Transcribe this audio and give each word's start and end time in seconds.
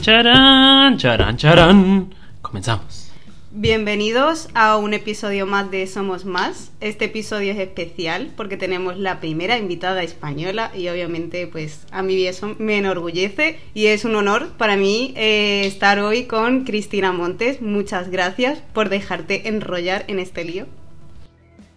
Charan, 0.00 0.96
charan, 0.96 0.96
charan, 0.96 1.36
charan. 1.36 2.14
Comenzamos. 2.40 3.12
Bienvenidos 3.50 4.48
a 4.54 4.78
un 4.78 4.94
episodio 4.94 5.44
más 5.44 5.70
de 5.70 5.86
Somos 5.86 6.24
Más. 6.24 6.72
Este 6.80 7.04
episodio 7.04 7.52
es 7.52 7.58
especial 7.58 8.30
porque 8.34 8.56
tenemos 8.56 8.96
la 8.96 9.20
primera 9.20 9.58
invitada 9.58 10.02
española 10.02 10.70
y 10.74 10.88
obviamente 10.88 11.46
pues 11.46 11.86
a 11.92 12.02
mí 12.02 12.26
eso 12.26 12.56
me 12.58 12.78
enorgullece 12.78 13.58
y 13.74 13.86
es 13.86 14.06
un 14.06 14.14
honor 14.14 14.56
para 14.56 14.76
mí 14.76 15.12
eh, 15.18 15.66
estar 15.66 15.98
hoy 15.98 16.24
con 16.24 16.64
Cristina 16.64 17.12
Montes. 17.12 17.60
Muchas 17.60 18.10
gracias 18.10 18.62
por 18.72 18.88
dejarte 18.88 19.48
enrollar 19.48 20.04
en 20.08 20.18
este 20.18 20.44
lío. 20.44 20.64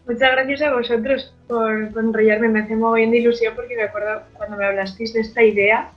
Muchas 0.07 0.31
gracias 0.31 0.61
a 0.61 0.73
vosotros 0.73 1.33
por, 1.47 1.91
por 1.91 2.03
enrollarme. 2.03 2.47
Me 2.47 2.61
hace 2.61 2.75
muy 2.77 3.01
bien 3.01 3.11
de 3.11 3.17
ilusión 3.17 3.53
porque 3.53 3.75
me 3.75 3.83
acuerdo 3.83 4.21
cuando 4.37 4.55
me 4.55 4.65
hablasteis 4.65 5.11
de 5.11 5.19
esta 5.19 5.43
idea 5.43 5.91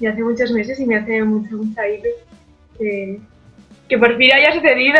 y 0.00 0.06
hace 0.06 0.22
muchos 0.22 0.50
meses 0.50 0.80
y 0.80 0.86
me 0.86 0.96
hace 0.96 1.22
mucha, 1.22 1.54
mucha 1.54 1.88
ilusión 1.88 2.14
que, 2.78 3.20
que 3.88 3.98
por 3.98 4.16
fin 4.16 4.32
haya 4.32 4.52
sucedido. 4.54 4.98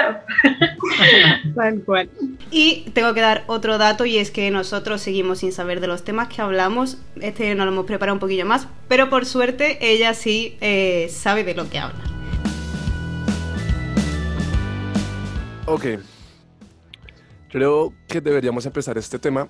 Tal 1.55 1.83
cual. 1.85 2.11
Y 2.51 2.91
tengo 2.93 3.15
que 3.15 3.21
dar 3.21 3.45
otro 3.47 3.79
dato 3.79 4.05
y 4.05 4.19
es 4.19 4.31
que 4.31 4.51
nosotros 4.51 5.01
seguimos 5.01 5.39
sin 5.39 5.53
saber 5.53 5.81
de 5.81 5.87
los 5.87 6.05
temas 6.05 6.29
que 6.29 6.43
hablamos. 6.43 6.99
Este 7.21 7.55
nos 7.55 7.65
lo 7.67 7.73
hemos 7.73 7.87
preparado 7.87 8.15
un 8.15 8.21
poquillo 8.21 8.45
más, 8.45 8.69
pero 8.89 9.09
por 9.09 9.25
suerte 9.25 9.79
ella 9.81 10.13
sí 10.13 10.59
eh, 10.61 11.09
sabe 11.11 11.45
de 11.45 11.55
lo 11.55 11.71
que 11.71 11.79
habla. 11.79 12.05
Ok. 15.67 15.87
Creo 17.49 17.95
que 18.07 18.21
deberíamos 18.21 18.67
empezar 18.67 18.99
este 18.99 19.19
tema 19.19 19.49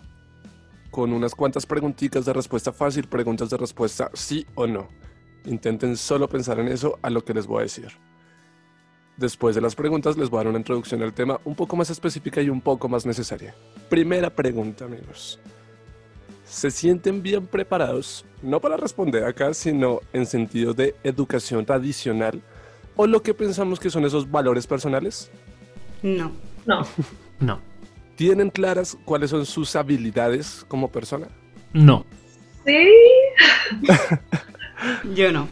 con 0.91 1.13
unas 1.13 1.35
cuantas 1.35 1.67
preguntitas 1.67 2.25
de 2.25 2.33
respuesta 2.33 2.73
fácil, 2.73 3.09
preguntas 3.09 3.51
de 3.51 3.57
respuesta 3.57 4.11
sí 4.15 4.46
o 4.55 4.67
no. 4.67 4.99
Intenten 5.46 5.96
solo 5.96 6.29
pensar 6.29 6.59
en 6.60 6.69
eso 6.69 6.99
a 7.02 7.10
lo 7.10 7.24
que 7.24 7.35
les 7.35 7.46
voy 7.46 7.60
a 7.60 7.63
decir. 7.63 7.88
Después 9.16 9.55
de 9.55 9.60
las 9.60 9.74
preguntas 9.74 10.16
les 10.16 10.30
voy 10.30 10.38
a 10.38 10.41
dar 10.41 10.49
una 10.49 10.59
introducción 10.59 11.02
al 11.02 11.13
tema 11.13 11.41
un 11.45 11.55
poco 11.55 11.77
más 11.77 11.91
específica 11.91 12.41
y 12.41 12.49
un 12.49 12.60
poco 12.60 12.88
más 12.88 13.05
necesaria. 13.05 13.55
Primera 13.88 14.30
pregunta, 14.30 14.87
amigos. 14.87 15.38
¿Se 16.45 16.71
sienten 16.71 17.23
bien 17.23 17.46
preparados, 17.46 18.24
no 18.43 18.61
para 18.61 18.77
responder 18.77 19.24
acá, 19.24 19.55
sino 19.55 20.01
en 20.13 20.27
sentido 20.27 20.74
de 20.74 20.96
educación 21.05 21.65
tradicional 21.65 22.43
o 22.96 23.07
lo 23.07 23.23
que 23.23 23.35
pensamos 23.35 23.79
que 23.79 23.91
son 23.91 24.05
esos 24.05 24.30
valores 24.30 24.66
personales? 24.66 25.30
No. 26.02 26.33
No. 26.66 26.87
No. 27.41 27.59
¿Tienen 28.16 28.51
claras 28.51 28.99
cuáles 29.07 29.30
son 29.30 29.46
sus 29.46 29.74
habilidades 29.74 30.66
como 30.68 30.93
persona? 30.93 31.27
No. 31.73 32.05
Sí. 32.66 32.87
Yo 35.15 35.33
no. 35.33 35.49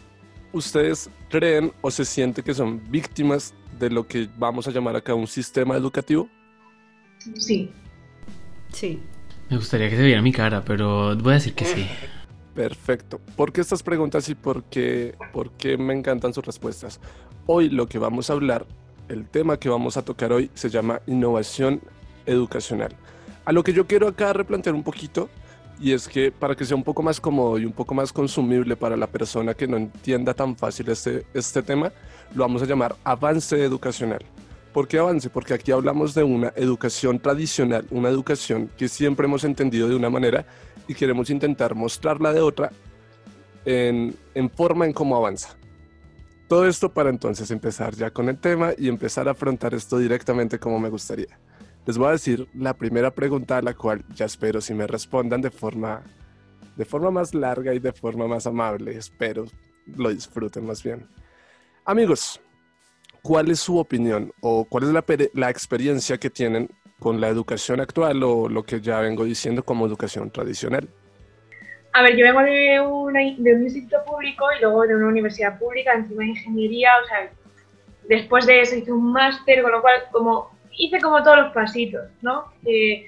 ¿Ustedes 0.51 1.09
creen 1.29 1.71
o 1.81 1.91
se 1.91 2.05
sienten 2.05 2.43
que 2.43 2.53
son 2.53 2.81
víctimas 2.89 3.53
de 3.77 3.89
lo 3.89 4.07
que 4.07 4.27
vamos 4.37 4.67
a 4.67 4.71
llamar 4.71 4.95
acá 4.95 5.13
un 5.13 5.27
sistema 5.27 5.75
educativo? 5.75 6.27
Sí. 7.35 7.71
Sí. 8.73 8.99
Me 9.49 9.57
gustaría 9.57 9.89
que 9.89 9.95
se 9.95 10.03
viera 10.03 10.21
mi 10.21 10.31
cara, 10.31 10.63
pero 10.63 11.15
voy 11.17 11.31
a 11.31 11.35
decir 11.35 11.53
que 11.53 11.65
sí. 11.65 11.87
Perfecto. 12.55 13.19
¿Por 13.35 13.51
qué 13.51 13.61
estas 13.61 13.83
preguntas 13.83 14.27
y 14.29 14.35
por 14.35 14.63
qué, 14.63 15.15
por 15.31 15.51
qué 15.51 15.77
me 15.77 15.93
encantan 15.93 16.33
sus 16.33 16.45
respuestas? 16.45 16.99
Hoy 17.45 17.69
lo 17.69 17.87
que 17.87 17.99
vamos 17.99 18.29
a 18.29 18.33
hablar, 18.33 18.65
el 19.07 19.27
tema 19.27 19.57
que 19.57 19.69
vamos 19.69 19.97
a 19.97 20.03
tocar 20.03 20.33
hoy 20.33 20.51
se 20.53 20.69
llama 20.69 21.01
innovación 21.07 21.81
educacional. 22.25 22.95
A 23.45 23.51
lo 23.51 23.63
que 23.63 23.73
yo 23.73 23.87
quiero 23.87 24.07
acá 24.07 24.33
replantear 24.33 24.75
un 24.75 24.83
poquito 24.83 25.29
y 25.79 25.93
es 25.93 26.07
que 26.07 26.31
para 26.31 26.55
que 26.55 26.65
sea 26.65 26.75
un 26.75 26.83
poco 26.83 27.01
más 27.01 27.21
cómodo 27.21 27.57
y 27.57 27.65
un 27.65 27.71
poco 27.71 27.93
más 27.93 28.11
consumible 28.11 28.75
para 28.75 28.97
la 28.97 29.07
persona 29.07 29.53
que 29.53 29.67
no 29.67 29.77
entienda 29.77 30.33
tan 30.33 30.55
fácil 30.55 30.89
este, 30.89 31.25
este 31.33 31.63
tema, 31.63 31.91
lo 32.35 32.43
vamos 32.43 32.61
a 32.61 32.65
llamar 32.65 32.95
avance 33.03 33.63
educacional. 33.63 34.19
¿Por 34.73 34.87
qué 34.87 34.99
avance? 34.99 35.29
Porque 35.29 35.53
aquí 35.53 35.71
hablamos 35.71 36.13
de 36.13 36.23
una 36.23 36.53
educación 36.55 37.19
tradicional, 37.19 37.87
una 37.91 38.09
educación 38.09 38.69
que 38.77 38.87
siempre 38.87 39.25
hemos 39.25 39.43
entendido 39.43 39.87
de 39.87 39.95
una 39.95 40.09
manera 40.09 40.45
y 40.87 40.93
queremos 40.93 41.29
intentar 41.29 41.73
mostrarla 41.75 42.33
de 42.33 42.41
otra 42.41 42.71
en, 43.65 44.15
en 44.35 44.49
forma 44.49 44.85
en 44.85 44.93
cómo 44.93 45.15
avanza. 45.15 45.55
Todo 46.47 46.67
esto 46.67 46.91
para 46.91 47.09
entonces 47.09 47.49
empezar 47.51 47.95
ya 47.95 48.11
con 48.11 48.27
el 48.27 48.37
tema 48.37 48.71
y 48.77 48.89
empezar 48.89 49.27
a 49.27 49.31
afrontar 49.31 49.73
esto 49.73 49.97
directamente 49.97 50.59
como 50.59 50.79
me 50.79 50.89
gustaría. 50.89 51.39
Les 51.85 51.97
voy 51.97 52.09
a 52.09 52.11
decir 52.11 52.47
la 52.53 52.73
primera 52.73 53.11
pregunta 53.11 53.57
a 53.57 53.61
la 53.61 53.73
cual 53.73 54.03
ya 54.13 54.25
espero 54.25 54.61
si 54.61 54.73
me 54.73 54.85
respondan 54.85 55.41
de 55.41 55.49
forma, 55.49 56.03
de 56.75 56.85
forma 56.85 57.09
más 57.09 57.33
larga 57.33 57.73
y 57.73 57.79
de 57.79 57.91
forma 57.91 58.27
más 58.27 58.45
amable. 58.45 58.95
Espero 58.95 59.45
lo 59.97 60.09
disfruten 60.09 60.65
más 60.65 60.83
bien. 60.83 61.07
Amigos, 61.85 62.39
¿cuál 63.21 63.49
es 63.49 63.59
su 63.59 63.77
opinión 63.77 64.31
o 64.41 64.65
cuál 64.65 64.83
es 64.83 65.33
la, 65.33 65.49
experiencia 65.49 66.17
que 66.17 66.29
tienen 66.29 66.69
con 66.99 67.19
la 67.19 67.29
educación 67.29 67.79
actual 67.79 68.21
o 68.23 68.49
lo 68.49 68.63
que 68.63 68.81
ya 68.81 68.99
vengo 68.99 69.23
diciendo 69.23 69.63
como 69.63 69.85
educación 69.85 70.29
tradicional? 70.29 70.87
A 71.93 72.03
ver, 72.03 72.15
yo 72.15 72.25
vengo 72.25 72.41
de, 72.41 72.79
una, 72.79 73.19
de 73.19 73.55
un 73.55 73.63
instituto 73.63 73.97
público 74.05 74.45
y 74.55 74.61
luego 74.61 74.83
de 74.83 74.95
una 74.95 75.07
universidad 75.07 75.57
pública, 75.57 75.93
encima 75.93 76.23
de 76.23 76.29
ingeniería, 76.29 76.91
o 77.03 77.07
sea, 77.07 77.31
después 78.07 78.45
de 78.45 78.61
eso 78.61 78.75
hice 78.75 78.91
un 78.91 79.11
máster, 79.11 79.63
con 79.63 79.71
lo 79.71 79.81
cual 79.81 79.95
como 80.11 80.51
hice 80.79 80.99
como 80.99 81.21
todos 81.21 81.37
los 81.37 81.53
pasitos, 81.53 82.09
¿no? 82.21 82.45
Que, 82.63 83.05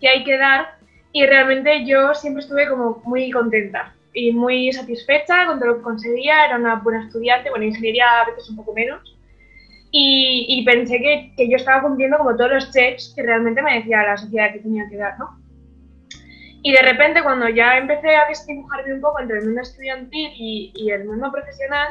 que 0.00 0.08
hay 0.08 0.24
que 0.24 0.36
dar 0.36 0.76
y 1.12 1.24
realmente 1.24 1.86
yo 1.86 2.14
siempre 2.14 2.42
estuve 2.42 2.68
como 2.68 3.00
muy 3.04 3.30
contenta 3.30 3.94
y 4.12 4.32
muy 4.32 4.72
satisfecha 4.72 5.46
con 5.46 5.58
todo 5.58 5.70
lo 5.70 5.76
que 5.78 5.82
conseguía, 5.82 6.44
era 6.44 6.56
una 6.56 6.76
buena 6.76 7.06
estudiante, 7.06 7.48
bueno, 7.50 7.64
ingeniería 7.64 8.20
a 8.20 8.26
veces 8.26 8.50
un 8.50 8.56
poco 8.56 8.74
menos, 8.74 9.16
y, 9.90 10.46
y 10.48 10.64
pensé 10.64 10.98
que, 10.98 11.32
que 11.36 11.48
yo 11.48 11.56
estaba 11.56 11.82
cumpliendo 11.82 12.18
como 12.18 12.36
todos 12.36 12.50
los 12.50 12.72
checks 12.72 13.12
que 13.14 13.22
realmente 13.22 13.62
me 13.62 13.76
decía 13.76 14.02
la 14.02 14.16
sociedad 14.16 14.52
que 14.52 14.60
tenía 14.60 14.88
que 14.90 14.96
dar, 14.96 15.18
¿no? 15.18 15.38
Y 16.62 16.72
de 16.72 16.82
repente, 16.82 17.22
cuando 17.22 17.48
ya 17.48 17.76
empecé 17.76 18.14
a 18.14 18.28
desdibujarme 18.28 18.94
un 18.94 19.00
poco 19.00 19.20
entre 19.20 19.38
el 19.38 19.46
mundo 19.46 19.62
estudiantil 19.62 20.30
y, 20.34 20.72
y 20.76 20.90
el 20.90 21.04
mundo 21.04 21.30
profesional, 21.32 21.88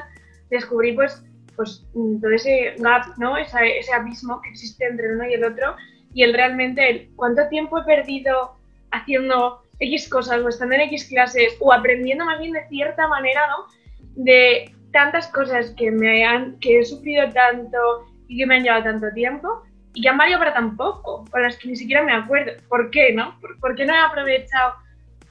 descubrí 0.49 0.93
pues, 0.93 1.23
pues 1.55 1.85
mm, 1.93 2.21
todo 2.21 2.31
ese 2.31 2.75
gap, 2.79 3.17
¿no? 3.17 3.37
Esa- 3.37 3.65
ese 3.65 3.93
abismo 3.93 4.41
que 4.41 4.49
existe 4.49 4.85
entre 4.85 5.07
el 5.07 5.15
uno 5.15 5.29
y 5.29 5.33
el 5.33 5.43
otro 5.43 5.75
y 6.13 6.23
el 6.23 6.33
realmente 6.33 6.89
el 6.89 7.09
cuánto 7.15 7.47
tiempo 7.49 7.79
he 7.79 7.83
perdido 7.83 8.55
haciendo 8.91 9.61
X 9.79 10.09
cosas 10.09 10.41
o 10.41 10.49
estando 10.49 10.75
en 10.75 10.81
X 10.81 11.05
clases 11.05 11.55
o 11.59 11.73
aprendiendo 11.73 12.25
más 12.25 12.39
bien 12.39 12.53
de 12.53 12.67
cierta 12.67 13.07
manera, 13.07 13.41
¿no? 13.47 13.65
De 14.23 14.71
tantas 14.91 15.27
cosas 15.29 15.73
que 15.77 15.89
me 15.91 16.25
han, 16.25 16.59
que 16.59 16.79
he 16.79 16.85
sufrido 16.85 17.29
tanto 17.31 17.77
y 18.27 18.37
que 18.37 18.45
me 18.45 18.55
han 18.55 18.63
llevado 18.63 18.83
tanto 18.83 19.11
tiempo 19.13 19.63
y 19.93 20.01
que 20.01 20.09
han 20.09 20.17
valido 20.17 20.39
para 20.39 20.53
tan 20.53 20.77
poco, 20.77 21.25
las 21.33 21.57
que 21.57 21.69
ni 21.69 21.75
siquiera 21.75 22.03
me 22.03 22.13
acuerdo. 22.13 22.53
¿Por 22.69 22.91
qué, 22.91 23.13
no? 23.13 23.35
¿Por, 23.59 23.75
qué 23.75 23.85
no 23.85 23.93
he 23.93 23.97
aprovechado 23.97 24.75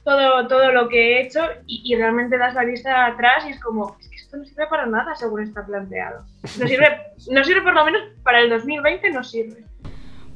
todo, 0.03 0.47
todo 0.47 0.71
lo 0.71 0.89
que 0.89 0.97
he 1.17 1.21
hecho 1.21 1.41
y, 1.65 1.95
realmente 1.95 2.37
das 2.37 2.53
la 2.53 2.65
vista 2.65 3.05
atrás 3.07 3.45
y 3.47 3.51
es 3.51 3.59
como, 3.59 3.97
esto 4.31 4.37
no 4.37 4.45
sirve 4.45 4.67
para 4.67 4.85
nada 4.85 5.13
según 5.15 5.41
está 5.41 5.65
planteado. 5.65 6.25
No 6.43 6.67
sirve, 6.67 6.87
no 7.31 7.43
sirve 7.43 7.61
por 7.61 7.73
lo 7.73 7.83
menos 7.83 8.01
para 8.23 8.39
el 8.39 8.49
2020, 8.49 9.11
no 9.11 9.23
sirve. 9.23 9.65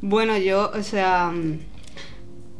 Bueno, 0.01 0.38
yo, 0.38 0.69
o 0.73 0.83
sea, 0.83 1.31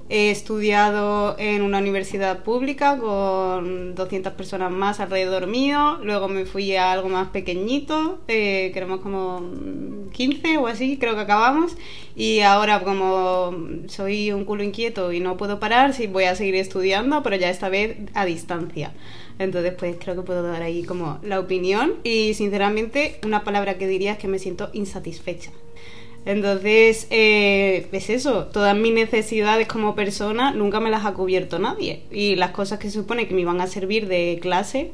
he 0.10 0.30
estudiado 0.30 1.36
en 1.40 1.64
una 1.64 1.80
universidad 1.80 2.44
pública 2.44 2.98
con 2.98 3.96
200 3.96 4.34
personas 4.34 4.72
más 4.72 5.00
alrededor 5.00 5.48
mío, 5.48 5.98
luego 6.04 6.28
me 6.28 6.46
fui 6.46 6.76
a 6.76 6.92
algo 6.92 7.10
más 7.10 7.30
pequeñito, 7.30 8.20
eh, 8.28 8.70
que 8.72 8.78
éramos 8.78 9.00
como 9.00 9.42
mm, 9.42 10.10
15 10.12 10.58
o 10.58 10.68
así, 10.68 10.98
creo 10.98 11.16
que 11.16 11.22
acabamos, 11.22 11.76
y 12.16 12.42
ahora 12.42 12.84
como 12.84 13.54
soy 13.88 14.32
un 14.32 14.46
culo 14.46 14.64
inquieto 14.64 15.12
y 15.12 15.20
no 15.20 15.38
puedo 15.38 15.60
parar, 15.60 15.94
sí 15.94 16.08
voy 16.08 16.26
a 16.26 16.36
seguir 16.36 16.56
estudiando, 16.56 17.24
pero 17.24 17.36
ya 17.36 17.50
esta 17.50 17.70
vez 17.70 17.98
a 18.14 18.26
distancia. 18.26 18.94
Entonces, 19.38 19.74
pues 19.78 19.98
creo 20.00 20.16
que 20.16 20.22
puedo 20.22 20.44
dar 20.44 20.62
ahí 20.62 20.84
como 20.84 21.20
la 21.24 21.40
opinión 21.40 21.96
y 22.04 22.34
sinceramente 22.36 23.20
una 23.26 23.44
palabra 23.44 23.78
que 23.78 23.88
diría 23.88 24.14
es 24.14 24.18
que 24.18 24.28
me 24.28 24.40
siento 24.40 24.70
insatisfecha. 24.72 25.52
Entonces, 26.26 27.06
eh, 27.12 27.88
es 27.92 28.10
eso, 28.10 28.46
todas 28.46 28.76
mis 28.76 28.94
necesidades 28.94 29.68
como 29.68 29.94
persona 29.94 30.52
nunca 30.52 30.80
me 30.80 30.90
las 30.90 31.06
ha 31.06 31.14
cubierto 31.14 31.60
nadie. 31.60 32.02
Y 32.12 32.36
las 32.36 32.52
cosas 32.52 32.80
que 32.80 32.90
se 32.90 33.00
supone 33.00 33.28
que 33.28 33.36
me 33.36 33.42
iban 33.42 33.62
a 33.62 33.68
servir 33.68 34.08
de 34.08 34.40
clase, 34.42 34.92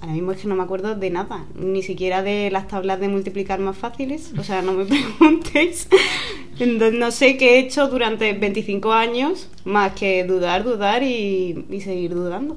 ahora 0.00 0.14
mismo 0.14 0.32
es 0.32 0.40
que 0.40 0.48
no 0.48 0.56
me 0.56 0.62
acuerdo 0.62 0.94
de 0.94 1.10
nada, 1.10 1.44
ni 1.54 1.82
siquiera 1.82 2.22
de 2.22 2.50
las 2.50 2.66
tablas 2.66 2.98
de 2.98 3.08
multiplicar 3.08 3.60
más 3.60 3.76
fáciles, 3.76 4.32
o 4.38 4.42
sea, 4.42 4.62
no 4.62 4.72
me 4.72 4.84
preguntéis. 5.18 5.86
Entonces, 6.58 6.98
no 6.98 7.10
sé 7.10 7.36
qué 7.36 7.56
he 7.56 7.58
hecho 7.58 7.88
durante 7.88 8.32
25 8.32 8.92
años, 8.92 9.50
más 9.64 9.92
que 9.92 10.24
dudar, 10.24 10.64
dudar 10.64 11.02
y, 11.02 11.66
y 11.70 11.80
seguir 11.82 12.14
dudando. 12.14 12.56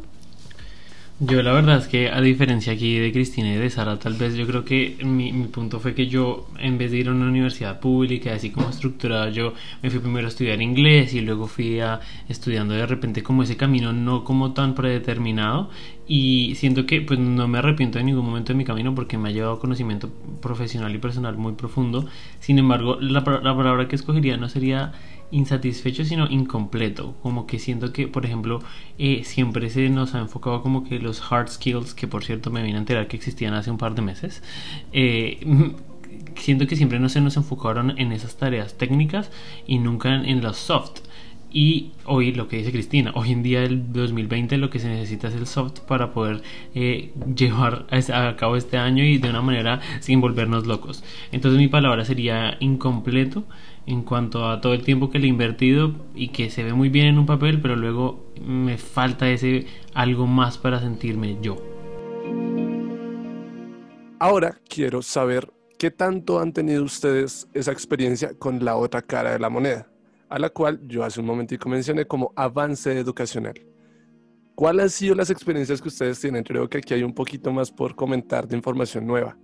Yo 1.25 1.41
la 1.41 1.53
verdad 1.53 1.77
es 1.77 1.87
que 1.87 2.09
a 2.09 2.19
diferencia 2.19 2.73
aquí 2.73 2.99
de 2.99 3.13
Cristina 3.13 3.53
y 3.53 3.55
de 3.55 3.69
Sara, 3.69 3.97
tal 3.97 4.15
vez 4.15 4.35
yo 4.35 4.45
creo 4.45 4.65
que 4.65 4.97
mi, 5.05 5.31
mi, 5.31 5.47
punto 5.47 5.79
fue 5.79 5.95
que 5.95 6.07
yo 6.07 6.47
en 6.59 6.77
vez 6.77 6.91
de 6.91 6.97
ir 6.97 7.07
a 7.07 7.11
una 7.11 7.27
universidad 7.27 7.79
pública, 7.79 8.33
así 8.33 8.49
como 8.49 8.69
estructurada, 8.69 9.29
yo 9.29 9.53
me 9.81 9.89
fui 9.89 9.99
primero 9.99 10.27
a 10.27 10.29
estudiar 10.29 10.61
inglés 10.61 11.13
y 11.13 11.21
luego 11.21 11.47
fui 11.47 11.79
a 11.79 12.01
estudiando 12.27 12.73
de 12.73 12.85
repente 12.85 13.23
como 13.23 13.43
ese 13.43 13.55
camino 13.55 13.93
no 13.93 14.25
como 14.25 14.51
tan 14.53 14.75
predeterminado 14.75 15.69
y 16.05 16.55
siento 16.55 16.85
que 16.85 16.99
pues 17.01 17.19
no 17.19 17.47
me 17.47 17.59
arrepiento 17.59 17.99
en 17.99 18.07
ningún 18.07 18.25
momento 18.25 18.51
de 18.51 18.57
mi 18.57 18.65
camino 18.65 18.93
porque 18.93 19.17
me 19.17 19.29
ha 19.29 19.31
llevado 19.31 19.59
conocimiento 19.59 20.09
profesional 20.41 20.93
y 20.93 20.97
personal 20.97 21.37
muy 21.37 21.53
profundo. 21.53 22.05
Sin 22.41 22.59
embargo, 22.59 22.97
la, 22.99 23.21
la 23.21 23.55
palabra 23.55 23.87
que 23.87 23.95
escogería 23.95 24.35
no 24.35 24.49
sería 24.49 24.91
insatisfecho, 25.33 26.05
sino 26.05 26.29
incompleto. 26.29 27.15
Como 27.21 27.45
que 27.47 27.59
siento 27.59 27.91
que, 27.91 28.07
por 28.07 28.25
ejemplo, 28.25 28.61
eh, 28.97 29.23
siempre 29.25 29.69
se 29.69 29.89
nos 29.89 30.15
ha 30.15 30.19
enfocado 30.19 30.61
como 30.61 30.83
que 30.83 30.99
los 30.99 31.21
hard 31.31 31.49
skills, 31.49 31.93
que 31.93 32.07
por 32.07 32.23
cierto 32.23 32.51
me 32.51 32.63
vine 32.63 32.77
a 32.77 32.79
enterar 32.79 33.07
que 33.07 33.17
existían 33.17 33.53
hace 33.53 33.71
un 33.71 33.77
par 33.77 33.95
de 33.95 34.01
meses, 34.01 34.43
eh, 34.93 35.39
siento 36.35 36.67
que 36.67 36.75
siempre 36.75 36.99
no 36.99 37.09
se 37.09 37.21
nos 37.21 37.35
enfocaron 37.37 37.97
en 37.99 38.11
esas 38.11 38.37
tareas 38.37 38.77
técnicas 38.77 39.31
y 39.67 39.79
nunca 39.79 40.13
en, 40.13 40.41
los 40.41 40.57
soft. 40.57 41.01
Y 41.51 41.91
hoy 42.05 42.33
lo 42.33 42.47
que 42.47 42.57
dice 42.57 42.71
Cristina, 42.71 43.11
hoy 43.13 43.31
en 43.31 43.43
día 43.43 43.63
el 43.63 43.93
2020 43.93 44.57
lo 44.57 44.71
que 44.71 44.79
se 44.79 44.89
necesita 44.89 45.27
es 45.27 45.35
el 45.35 45.45
soft 45.45 45.81
para 45.81 46.11
poder 46.11 46.41
eh, 46.73 47.11
llevar 47.35 47.85
a 47.91 48.35
cabo 48.37 48.55
este 48.55 48.77
año 48.77 49.03
y 49.03 49.19
de 49.19 49.29
una 49.29 49.43
manera 49.43 49.79
sin 49.99 50.19
volvernos 50.19 50.65
locos. 50.65 51.03
Entonces 51.31 51.59
mi 51.59 51.67
palabra 51.67 52.05
sería 52.05 52.57
incompleto 52.59 53.43
en 53.85 54.03
cuanto 54.03 54.49
a 54.49 54.61
todo 54.61 54.73
el 54.73 54.83
tiempo 54.83 55.09
que 55.09 55.19
le 55.19 55.25
he 55.25 55.29
invertido 55.29 55.93
y 56.15 56.29
que 56.29 56.49
se 56.49 56.63
ve 56.63 56.73
muy 56.73 56.89
bien 56.89 57.07
en 57.07 57.17
un 57.17 57.25
papel, 57.25 57.61
pero 57.61 57.75
luego 57.75 58.31
me 58.41 58.77
falta 58.77 59.29
ese 59.29 59.67
algo 59.93 60.27
más 60.27 60.57
para 60.57 60.79
sentirme 60.79 61.37
yo. 61.41 61.57
Ahora 64.19 64.57
quiero 64.69 65.01
saber 65.01 65.51
qué 65.77 65.91
tanto 65.91 66.39
han 66.39 66.53
tenido 66.53 66.83
ustedes 66.83 67.49
esa 67.53 67.73
experiencia 67.73 68.33
con 68.39 68.63
la 68.63 68.77
otra 68.77 69.01
cara 69.01 69.33
de 69.33 69.39
la 69.39 69.49
moneda, 69.49 69.91
a 70.29 70.39
la 70.39 70.49
cual 70.49 70.79
yo 70.87 71.03
hace 71.03 71.19
un 71.19 71.25
momentico 71.25 71.67
mencioné 71.67 72.05
como 72.05 72.31
avance 72.35 72.97
educacional. 72.97 73.55
¿Cuáles 74.55 74.83
han 74.83 74.89
sido 74.91 75.15
las 75.15 75.29
experiencias 75.29 75.81
que 75.81 75.89
ustedes 75.89 76.21
tienen? 76.21 76.43
Creo 76.43 76.69
que 76.69 76.77
aquí 76.77 76.93
hay 76.93 77.03
un 77.03 77.13
poquito 77.13 77.51
más 77.51 77.71
por 77.71 77.95
comentar 77.95 78.47
de 78.47 78.55
información 78.55 79.05
nueva. 79.05 79.35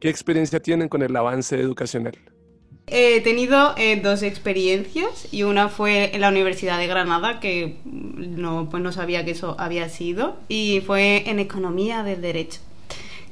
¿Qué 0.00 0.10
experiencia 0.10 0.60
tienen 0.60 0.88
con 0.88 1.02
el 1.02 1.16
avance 1.16 1.58
educacional? 1.58 2.18
He 2.90 3.20
tenido 3.20 3.74
eh, 3.76 4.00
dos 4.00 4.22
experiencias 4.22 5.28
y 5.30 5.42
una 5.42 5.68
fue 5.68 6.14
en 6.14 6.20
la 6.20 6.28
Universidad 6.28 6.78
de 6.78 6.86
Granada, 6.86 7.40
que 7.40 7.76
no, 7.84 8.68
pues 8.70 8.82
no 8.82 8.92
sabía 8.92 9.24
que 9.24 9.32
eso 9.32 9.56
había 9.58 9.88
sido, 9.88 10.36
y 10.48 10.82
fue 10.86 11.28
en 11.28 11.38
Economía 11.38 12.02
del 12.02 12.20
Derecho, 12.20 12.60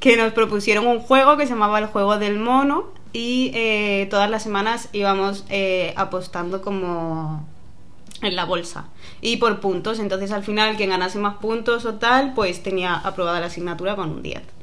que 0.01 0.17
nos 0.17 0.33
propusieron 0.33 0.87
un 0.87 1.01
juego 1.01 1.37
que 1.37 1.45
se 1.45 1.53
llamaba 1.53 1.79
el 1.79 1.87
Juego 1.87 2.19
del 2.19 2.39
Mono 2.39 2.93
y 3.13 3.51
eh, 3.55 4.07
todas 4.11 4.29
las 4.29 4.43
semanas 4.43 4.89
íbamos 4.93 5.45
eh, 5.49 5.95
apostando 5.97 6.61
como 6.61 7.47
en 8.23 8.37
la 8.37 8.45
bolsa 8.45 8.89
y 9.21 9.37
por 9.37 9.61
puntos, 9.61 9.99
entonces 9.99 10.33
al 10.33 10.43
final 10.43 10.77
quien 10.77 10.91
ganase 10.91 11.19
más 11.19 11.37
puntos 11.37 11.85
o 11.85 11.95
tal, 11.95 12.35
pues 12.35 12.63
tenía 12.63 12.95
aprobada 12.95 13.41
la 13.41 13.47
asignatura 13.47 13.97
con 13.97 14.11
un 14.11 14.23
10. 14.23 14.56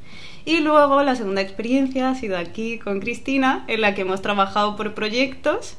Y 0.44 0.60
luego 0.60 1.02
la 1.02 1.16
segunda 1.16 1.40
experiencia 1.40 2.10
ha 2.10 2.14
sido 2.14 2.36
aquí 2.36 2.78
con 2.78 3.00
Cristina, 3.00 3.64
en 3.66 3.80
la 3.80 3.94
que 3.94 4.02
hemos 4.02 4.20
trabajado 4.20 4.76
por 4.76 4.94
proyectos 4.94 5.76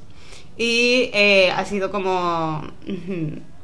y 0.58 1.10
eh, 1.14 1.52
ha 1.52 1.66
sido 1.66 1.92
como 1.92 2.64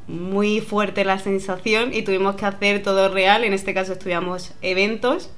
muy 0.07 0.59
fuerte 0.61 1.05
la 1.05 1.17
sensación 1.19 1.93
y 1.93 2.03
tuvimos 2.03 2.35
que 2.35 2.45
hacer 2.45 2.83
todo 2.83 3.09
real. 3.09 3.43
En 3.43 3.53
este 3.53 3.73
caso 3.73 3.93
estudiamos 3.93 4.53
eventos 4.61 5.31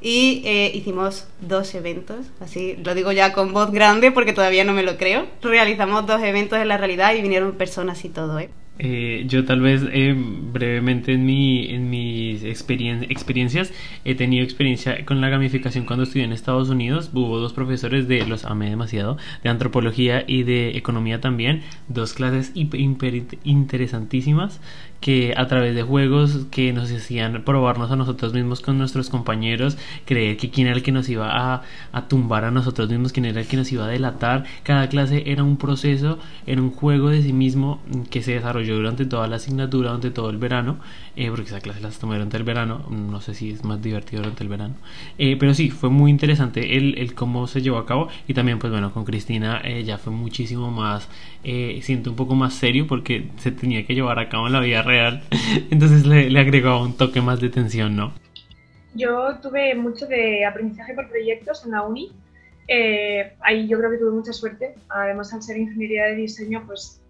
y 0.00 0.42
eh, 0.44 0.70
hicimos 0.74 1.26
dos 1.40 1.74
eventos, 1.74 2.26
así 2.40 2.76
lo 2.84 2.94
digo 2.94 3.10
ya 3.10 3.32
con 3.32 3.52
voz 3.52 3.72
grande 3.72 4.12
porque 4.12 4.32
todavía 4.32 4.64
no 4.64 4.72
me 4.72 4.82
lo 4.82 4.96
creo. 4.96 5.26
Realizamos 5.42 6.06
dos 6.06 6.22
eventos 6.22 6.58
en 6.58 6.68
la 6.68 6.76
realidad 6.76 7.14
y 7.14 7.22
vinieron 7.22 7.52
personas 7.52 8.04
y 8.04 8.08
todo, 8.08 8.38
¿eh? 8.38 8.50
Eh, 8.78 9.24
yo 9.26 9.44
tal 9.44 9.60
vez 9.60 9.82
eh, 9.92 10.14
brevemente 10.16 11.12
en, 11.12 11.26
mi, 11.26 11.66
en 11.66 11.90
mis 11.90 12.44
experiencias 12.44 13.72
he 14.04 14.14
tenido 14.14 14.44
experiencia 14.44 15.04
con 15.04 15.20
la 15.20 15.28
gamificación 15.28 15.84
cuando 15.84 16.04
estudié 16.04 16.24
en 16.24 16.32
Estados 16.32 16.68
Unidos. 16.68 17.10
Hubo 17.12 17.38
dos 17.38 17.52
profesores 17.52 18.06
de, 18.06 18.24
los 18.26 18.44
amé 18.44 18.70
demasiado, 18.70 19.16
de 19.42 19.50
antropología 19.50 20.24
y 20.26 20.44
de 20.44 20.76
economía 20.76 21.20
también, 21.20 21.62
dos 21.88 22.12
clases 22.12 22.52
interesantísimas 22.54 24.60
que 25.00 25.34
a 25.36 25.46
través 25.46 25.74
de 25.74 25.82
juegos 25.82 26.46
que 26.50 26.72
nos 26.72 26.90
hacían 26.90 27.42
probarnos 27.44 27.90
a 27.90 27.96
nosotros 27.96 28.32
mismos 28.32 28.60
con 28.60 28.78
nuestros 28.78 29.10
compañeros, 29.10 29.78
creer 30.04 30.36
que 30.36 30.50
quién 30.50 30.66
era 30.66 30.76
el 30.76 30.82
que 30.82 30.92
nos 30.92 31.08
iba 31.08 31.28
a, 31.30 31.62
a, 31.92 32.08
tumbar 32.08 32.44
a 32.44 32.50
nosotros 32.50 32.88
mismos, 32.88 33.12
quién 33.12 33.26
era 33.26 33.40
el 33.40 33.46
que 33.46 33.56
nos 33.56 33.70
iba 33.72 33.84
a 33.84 33.88
delatar. 33.88 34.44
Cada 34.62 34.88
clase 34.88 35.24
era 35.26 35.42
un 35.44 35.56
proceso, 35.56 36.18
era 36.46 36.60
un 36.60 36.70
juego 36.70 37.10
de 37.10 37.22
sí 37.22 37.32
mismo 37.32 37.80
que 38.10 38.22
se 38.22 38.32
desarrolló 38.32 38.76
durante 38.76 39.06
toda 39.06 39.26
la 39.28 39.36
asignatura, 39.36 39.90
durante 39.90 40.10
todo 40.10 40.30
el 40.30 40.38
verano, 40.38 40.78
eh, 41.18 41.28
porque 41.30 41.48
esa 41.48 41.60
clase 41.60 41.80
las 41.80 41.98
tomé 41.98 42.14
durante 42.14 42.36
el 42.36 42.44
verano, 42.44 42.86
no 42.90 43.20
sé 43.20 43.34
si 43.34 43.50
es 43.50 43.64
más 43.64 43.82
divertido 43.82 44.22
durante 44.22 44.42
el 44.42 44.48
verano, 44.48 44.74
eh, 45.18 45.36
pero 45.38 45.52
sí, 45.52 45.70
fue 45.70 45.90
muy 45.90 46.10
interesante 46.10 46.76
el, 46.76 46.96
el, 46.98 47.14
cómo 47.14 47.46
se 47.46 47.60
llevó 47.60 47.78
a 47.78 47.86
cabo 47.86 48.08
y 48.26 48.34
también 48.34 48.58
pues 48.58 48.72
bueno, 48.72 48.92
con 48.92 49.04
Cristina 49.04 49.60
eh, 49.64 49.84
ya 49.84 49.98
fue 49.98 50.12
muchísimo 50.12 50.70
más, 50.70 51.08
siento 51.82 52.10
un 52.10 52.16
poco 52.16 52.34
más 52.34 52.54
serio 52.54 52.86
porque 52.86 53.28
se 53.36 53.50
tenía 53.50 53.84
que 53.86 53.94
llevar 53.94 54.18
a 54.18 54.28
cabo 54.28 54.46
en 54.46 54.52
la 54.52 54.60
vida 54.60 54.82
real, 54.82 55.22
entonces 55.70 56.06
le, 56.06 56.30
le 56.30 56.40
agregó 56.40 56.82
un 56.82 56.96
toque 56.96 57.20
más 57.20 57.40
de 57.40 57.50
tensión, 57.50 57.96
¿no? 57.96 58.12
Yo 58.94 59.36
tuve 59.40 59.74
mucho 59.74 60.06
de 60.06 60.44
aprendizaje 60.44 60.94
por 60.94 61.08
proyectos 61.08 61.64
en 61.64 61.72
la 61.72 61.82
uni. 61.82 62.10
Eh, 62.66 63.32
ahí 63.40 63.68
yo 63.68 63.78
creo 63.78 63.90
que 63.90 63.98
tuve 63.98 64.10
mucha 64.10 64.32
suerte. 64.32 64.74
Además, 64.88 65.32
al 65.32 65.42
ser 65.42 65.56
ingeniería 65.56 66.06
de 66.06 66.16
diseño, 66.16 66.64
pues 66.66 67.00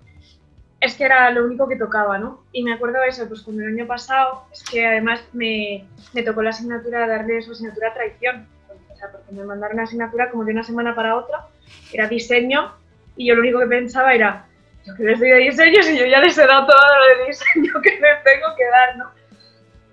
es 0.80 0.94
que 0.94 1.04
era 1.04 1.30
lo 1.30 1.44
único 1.44 1.68
que 1.68 1.76
tocaba, 1.76 2.18
¿no? 2.18 2.44
Y 2.52 2.62
me 2.62 2.72
acuerdo 2.72 3.00
de 3.00 3.08
eso, 3.08 3.26
pues 3.26 3.42
cuando 3.42 3.62
el 3.62 3.74
año 3.74 3.86
pasado, 3.86 4.44
es 4.52 4.62
que 4.62 4.86
además 4.86 5.22
me, 5.32 5.84
me 6.12 6.22
tocó 6.22 6.42
la 6.42 6.50
asignatura 6.50 7.00
de 7.00 7.08
darle 7.08 7.42
su 7.42 7.52
asignatura 7.52 7.94
traición. 7.94 8.46
O 8.92 8.96
sea, 8.96 9.10
porque 9.10 9.32
me 9.32 9.44
mandaron 9.44 9.74
una 9.74 9.84
asignatura 9.84 10.30
como 10.30 10.44
de 10.44 10.52
una 10.52 10.62
semana 10.62 10.94
para 10.94 11.16
otra, 11.16 11.46
era 11.92 12.06
diseño, 12.06 12.72
y 13.16 13.26
yo 13.26 13.34
lo 13.34 13.40
único 13.40 13.58
que 13.58 13.66
pensaba 13.66 14.14
era, 14.14 14.46
yo 14.86 14.94
que 14.94 15.02
les 15.02 15.18
doy 15.18 15.30
de 15.30 15.38
diseño 15.38 15.82
si 15.82 15.98
yo 15.98 16.06
ya 16.06 16.20
les 16.20 16.38
he 16.38 16.46
dado 16.46 16.66
todo 16.66 16.76
lo 16.78 17.18
de 17.18 17.26
diseño 17.26 17.72
que 17.82 17.90
les 17.90 18.24
tengo 18.24 18.56
que 18.56 18.64
dar, 18.66 18.96
¿no? 18.96 19.10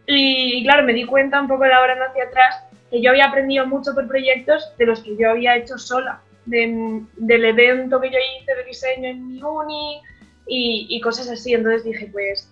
Y, 0.08 0.64
claro, 0.64 0.84
me 0.84 0.94
di 0.94 1.06
cuenta 1.06 1.42
un 1.42 1.48
poco 1.48 1.64
de 1.64 1.70
la 1.70 1.82
hora 1.82 1.98
hacia 2.08 2.26
atrás 2.26 2.64
que 2.92 3.02
yo 3.02 3.10
había 3.10 3.26
aprendido 3.26 3.66
mucho 3.66 3.96
por 3.96 4.08
proyectos 4.08 4.72
de 4.78 4.86
los 4.86 5.02
que 5.02 5.18
yo 5.18 5.32
había 5.32 5.58
hecho 5.58 5.80
sola, 5.80 6.22
del 6.46 7.08
evento 7.46 8.00
que 8.00 8.12
yo 8.12 8.20
hice 8.40 8.54
de 8.54 8.64
diseño 8.66 9.10
en 9.10 9.28
mi 9.28 9.42
uni 9.42 10.02
y, 10.48 11.00
cosas 11.02 11.30
así. 11.30 11.54
Entonces 11.54 11.84
dije, 11.84 12.10
pues, 12.12 12.50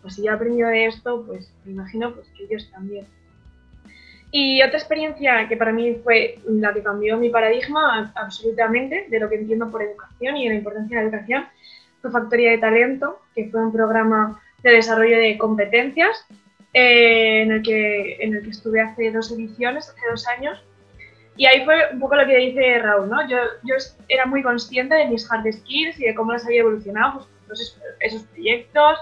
pues 0.00 0.14
si 0.14 0.24
yo 0.24 0.32
he 0.32 0.34
aprendido 0.34 0.68
de 0.68 0.86
esto, 0.86 1.24
pues 1.26 1.52
me 1.64 1.72
imagino 1.72 2.14
pues, 2.14 2.26
que 2.36 2.44
ellos 2.44 2.70
también. 2.70 3.06
Y 4.30 4.62
otra 4.62 4.78
experiencia 4.78 5.46
que 5.46 5.58
para 5.58 5.72
mí 5.72 5.94
fue 6.02 6.38
la 6.46 6.72
que 6.72 6.82
cambió 6.82 7.18
mi 7.18 7.28
paradigma 7.28 8.12
absolutamente 8.14 9.06
de 9.10 9.20
lo 9.20 9.28
que 9.28 9.36
entiendo 9.36 9.70
por 9.70 9.82
educación 9.82 10.38
y 10.38 10.44
de 10.44 10.54
la 10.54 10.58
importancia 10.58 10.98
de 10.98 11.04
la 11.04 11.10
educación 11.10 11.44
fue 12.02 12.10
Factoría 12.10 12.50
de 12.50 12.58
Talento, 12.58 13.20
que 13.34 13.48
fue 13.48 13.64
un 13.64 13.72
programa 13.72 14.40
de 14.62 14.72
desarrollo 14.72 15.18
de 15.18 15.38
competencias 15.38 16.26
eh, 16.74 17.42
en, 17.42 17.52
el 17.52 17.62
que, 17.62 18.16
en 18.20 18.34
el 18.34 18.42
que 18.42 18.50
estuve 18.50 18.80
hace 18.80 19.10
dos 19.10 19.30
ediciones, 19.30 19.88
hace 19.88 20.00
dos 20.10 20.26
años. 20.26 20.62
Y 21.36 21.46
ahí 21.46 21.64
fue 21.64 21.76
un 21.92 22.00
poco 22.00 22.16
lo 22.16 22.26
que 22.26 22.36
dice 22.36 22.78
Raúl, 22.78 23.08
¿no? 23.08 23.26
Yo, 23.28 23.38
yo 23.62 23.74
era 24.08 24.26
muy 24.26 24.42
consciente 24.42 24.94
de 24.94 25.06
mis 25.06 25.30
hard 25.30 25.50
skills 25.50 25.98
y 25.98 26.04
de 26.04 26.14
cómo 26.14 26.32
las 26.32 26.44
había 26.44 26.60
evolucionado, 26.60 27.18
pues, 27.18 27.28
esos, 27.52 27.80
esos 28.00 28.22
proyectos, 28.24 28.98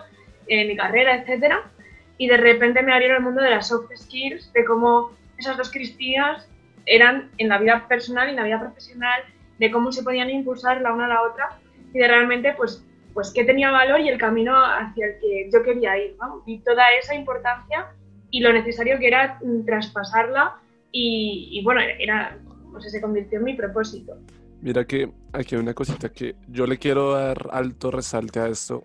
en 0.46 0.68
mi 0.68 0.76
carrera, 0.76 1.16
etcétera. 1.16 1.70
Y 2.18 2.28
de 2.28 2.36
repente 2.36 2.82
me 2.82 2.92
abrieron 2.92 3.18
el 3.18 3.22
mundo 3.22 3.42
de 3.42 3.50
las 3.50 3.68
soft 3.68 3.90
skills, 3.96 4.52
de 4.52 4.64
cómo 4.64 5.12
esas 5.38 5.56
dos 5.56 5.70
Cristinas 5.70 6.46
eran 6.86 7.30
en 7.38 7.48
la 7.48 7.58
vida 7.58 7.86
personal 7.88 8.28
y 8.28 8.30
en 8.30 8.36
la 8.36 8.44
vida 8.44 8.60
profesional, 8.60 9.22
de 9.58 9.70
cómo 9.70 9.92
se 9.92 10.02
podían 10.02 10.30
impulsar 10.30 10.80
la 10.80 10.92
una 10.92 11.06
a 11.06 11.08
la 11.08 11.22
otra 11.22 11.58
y 11.92 11.98
de 11.98 12.08
realmente, 12.08 12.54
pues, 12.54 12.84
pues 13.14 13.32
qué 13.34 13.44
tenía 13.44 13.70
valor 13.70 14.00
y 14.00 14.08
el 14.08 14.18
camino 14.18 14.54
hacia 14.56 15.06
el 15.06 15.20
que 15.20 15.50
yo 15.52 15.62
quería 15.62 15.98
ir, 15.98 16.16
¿no? 16.20 16.42
Y 16.46 16.58
toda 16.58 16.84
esa 17.00 17.14
importancia 17.14 17.88
y 18.30 18.40
lo 18.40 18.52
necesario 18.52 18.98
que 18.98 19.08
era 19.08 19.38
mm, 19.42 19.64
traspasarla 19.64 20.56
y, 20.92 21.60
bueno, 21.64 21.80
era, 21.80 22.36
pues 22.72 22.90
se 22.90 23.00
convirtió 23.00 23.38
en 23.38 23.44
mi 23.44 23.54
propósito. 23.54 24.16
Mira 24.62 24.86
que 24.86 25.12
aquí 25.32 25.54
hay 25.54 25.60
una 25.60 25.74
cosita 25.74 26.10
que 26.10 26.36
yo 26.48 26.66
le 26.66 26.78
quiero 26.78 27.12
dar 27.12 27.48
alto 27.52 27.90
resalte 27.90 28.40
a 28.40 28.48
esto 28.48 28.84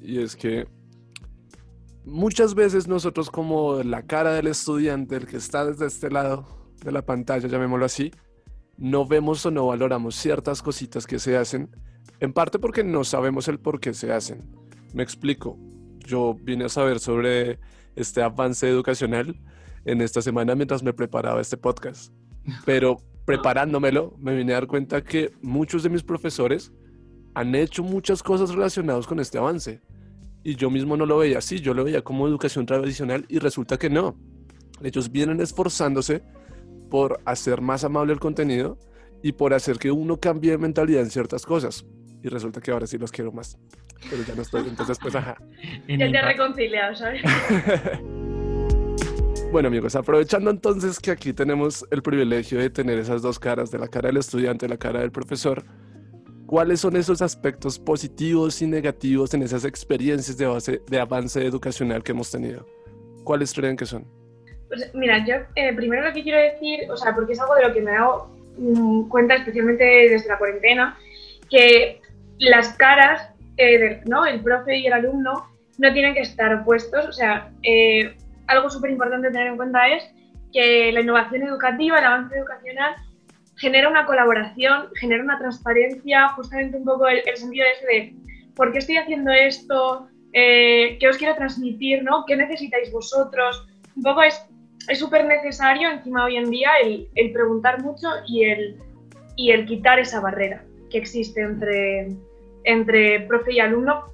y 0.00 0.20
es 0.20 0.36
que 0.36 0.68
muchas 2.04 2.54
veces 2.54 2.86
nosotros 2.86 3.30
como 3.30 3.82
la 3.82 4.02
cara 4.02 4.32
del 4.34 4.46
estudiante, 4.46 5.16
el 5.16 5.26
que 5.26 5.36
está 5.36 5.66
desde 5.66 5.86
este 5.86 6.10
lado 6.10 6.46
de 6.84 6.92
la 6.92 7.02
pantalla, 7.04 7.48
llamémoslo 7.48 7.84
así, 7.84 8.12
no 8.78 9.04
vemos 9.06 9.44
o 9.44 9.50
no 9.50 9.66
valoramos 9.66 10.14
ciertas 10.14 10.62
cositas 10.62 11.06
que 11.06 11.18
se 11.18 11.36
hacen 11.36 11.70
en 12.20 12.32
parte 12.32 12.58
porque 12.60 12.84
no 12.84 13.02
sabemos 13.02 13.48
el 13.48 13.58
por 13.58 13.80
qué 13.80 13.94
se 13.94 14.12
hacen. 14.12 14.48
Me 14.94 15.02
explico. 15.02 15.58
Yo 15.98 16.34
vine 16.34 16.66
a 16.66 16.68
saber 16.68 17.00
sobre 17.00 17.58
este 17.96 18.22
avance 18.22 18.68
educacional 18.68 19.40
en 19.84 20.00
esta 20.00 20.22
semana 20.22 20.54
mientras 20.54 20.82
me 20.82 20.92
preparaba 20.92 21.40
este 21.40 21.56
podcast. 21.56 22.12
Pero 22.64 22.98
preparándomelo, 23.26 24.14
me 24.18 24.34
vine 24.34 24.52
a 24.52 24.56
dar 24.56 24.66
cuenta 24.66 25.02
que 25.02 25.32
muchos 25.42 25.82
de 25.82 25.90
mis 25.90 26.02
profesores 26.02 26.72
han 27.34 27.54
hecho 27.54 27.82
muchas 27.82 28.22
cosas 28.22 28.50
relacionadas 28.50 29.06
con 29.06 29.20
este 29.20 29.36
avance. 29.36 29.82
Y 30.42 30.54
yo 30.54 30.70
mismo 30.70 30.96
no 30.96 31.04
lo 31.04 31.18
veía 31.18 31.38
así, 31.38 31.60
yo 31.60 31.74
lo 31.74 31.84
veía 31.84 32.02
como 32.02 32.26
educación 32.26 32.64
tradicional 32.64 33.26
y 33.28 33.38
resulta 33.40 33.78
que 33.78 33.90
no. 33.90 34.16
Ellos 34.82 35.10
vienen 35.10 35.40
esforzándose 35.40 36.22
por 36.88 37.20
hacer 37.24 37.60
más 37.60 37.82
amable 37.82 38.12
el 38.12 38.20
contenido 38.20 38.78
y 39.22 39.32
por 39.32 39.52
hacer 39.52 39.78
que 39.78 39.90
uno 39.90 40.18
cambie 40.18 40.52
de 40.52 40.58
mentalidad 40.58 41.02
en 41.02 41.10
ciertas 41.10 41.44
cosas. 41.44 41.84
Y 42.22 42.28
resulta 42.28 42.60
que 42.60 42.70
ahora 42.70 42.86
sí 42.86 42.96
los 42.96 43.10
quiero 43.10 43.32
más. 43.32 43.58
Pero 44.08 44.22
ya 44.22 44.34
no 44.34 44.42
estoy, 44.42 44.68
entonces 44.68 44.98
pues 45.02 45.14
ajá. 45.14 45.36
Ya 45.88 46.10
te 46.10 46.16
he 46.16 46.22
reconciliado, 46.22 46.94
¿sabes? 46.94 47.22
Bueno 49.56 49.68
amigos, 49.68 49.96
aprovechando 49.96 50.50
entonces 50.50 51.00
que 51.00 51.10
aquí 51.10 51.32
tenemos 51.32 51.86
el 51.90 52.02
privilegio 52.02 52.58
de 52.58 52.68
tener 52.68 52.98
esas 52.98 53.22
dos 53.22 53.38
caras, 53.38 53.70
de 53.70 53.78
la 53.78 53.88
cara 53.88 54.08
del 54.08 54.18
estudiante 54.18 54.66
y 54.66 54.68
la 54.68 54.76
cara 54.76 55.00
del 55.00 55.10
profesor, 55.10 55.64
¿cuáles 56.44 56.80
son 56.80 56.94
esos 56.94 57.22
aspectos 57.22 57.78
positivos 57.78 58.60
y 58.60 58.66
negativos 58.66 59.32
en 59.32 59.40
esas 59.40 59.64
experiencias 59.64 60.36
de, 60.36 60.44
base, 60.44 60.82
de 60.86 61.00
avance 61.00 61.42
educacional 61.42 62.02
que 62.02 62.12
hemos 62.12 62.30
tenido? 62.30 62.66
¿Cuáles 63.24 63.54
creen 63.54 63.78
que 63.78 63.86
son? 63.86 64.04
Pues 64.68 64.90
mira, 64.92 65.24
yo 65.26 65.36
eh, 65.54 65.72
primero 65.74 66.06
lo 66.06 66.12
que 66.12 66.22
quiero 66.22 66.38
decir, 66.38 66.80
o 66.90 66.96
sea, 66.98 67.14
porque 67.14 67.32
es 67.32 67.40
algo 67.40 67.54
de 67.54 67.66
lo 67.66 67.72
que 67.72 67.80
me 67.80 67.92
he 67.92 67.94
dado 67.94 68.28
mm, 68.58 69.08
cuenta 69.08 69.36
especialmente 69.36 69.84
desde 69.84 70.28
la 70.28 70.36
cuarentena, 70.36 70.98
que 71.48 72.02
las 72.40 72.74
caras, 72.74 73.30
eh, 73.56 74.02
¿no? 74.04 74.26
El 74.26 74.42
profe 74.42 74.76
y 74.76 74.86
el 74.86 74.92
alumno 74.92 75.46
no 75.78 75.92
tienen 75.94 76.12
que 76.12 76.20
estar 76.20 76.54
opuestos, 76.56 77.06
o 77.06 77.12
sea, 77.12 77.50
eh, 77.62 78.14
algo 78.46 78.70
súper 78.70 78.90
importante 78.90 79.30
tener 79.30 79.48
en 79.48 79.56
cuenta 79.56 79.88
es 79.88 80.02
que 80.52 80.92
la 80.92 81.00
innovación 81.00 81.42
educativa, 81.42 81.98
el 81.98 82.04
avance 82.04 82.36
educacional, 82.36 82.94
genera 83.56 83.88
una 83.88 84.06
colaboración, 84.06 84.88
genera 84.94 85.22
una 85.22 85.38
transparencia, 85.38 86.28
justamente 86.30 86.76
un 86.76 86.84
poco 86.84 87.08
el, 87.08 87.22
sentido 87.36 87.64
de 87.64 87.72
ese 87.72 87.86
de 87.86 88.14
por 88.54 88.72
qué 88.72 88.78
estoy 88.78 88.96
haciendo 88.96 89.32
esto, 89.32 90.08
eh, 90.32 90.96
qué 91.00 91.08
os 91.08 91.16
quiero 91.16 91.34
transmitir, 91.34 92.02
¿no? 92.04 92.24
¿Qué 92.26 92.36
necesitáis 92.36 92.92
vosotros? 92.92 93.66
Un 93.96 94.02
poco 94.02 94.22
es 94.22 94.46
súper 94.94 95.24
necesario 95.24 95.90
encima 95.90 96.24
hoy 96.24 96.36
en 96.36 96.50
día 96.50 96.70
el, 96.82 97.08
el, 97.14 97.32
preguntar 97.32 97.82
mucho 97.82 98.08
y 98.26 98.44
el, 98.44 98.76
y 99.36 99.50
el 99.50 99.66
quitar 99.66 99.98
esa 99.98 100.20
barrera 100.20 100.62
que 100.90 100.98
existe 100.98 101.40
entre, 101.40 102.08
entre 102.64 103.20
profe 103.20 103.54
y 103.54 103.60
alumno, 103.60 104.04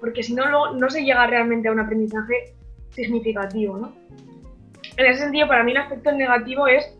porque 0.00 0.22
si 0.22 0.34
no, 0.34 0.74
no 0.74 0.90
se 0.90 1.04
llega 1.04 1.26
realmente 1.26 1.68
a 1.68 1.72
un 1.72 1.80
aprendizaje 1.80 2.54
significativo, 2.94 3.76
¿no? 3.76 3.94
En 4.96 5.06
ese 5.06 5.22
sentido, 5.22 5.48
para 5.48 5.64
mí 5.64 5.72
el 5.72 5.78
aspecto 5.78 6.12
negativo 6.12 6.66
es 6.66 6.96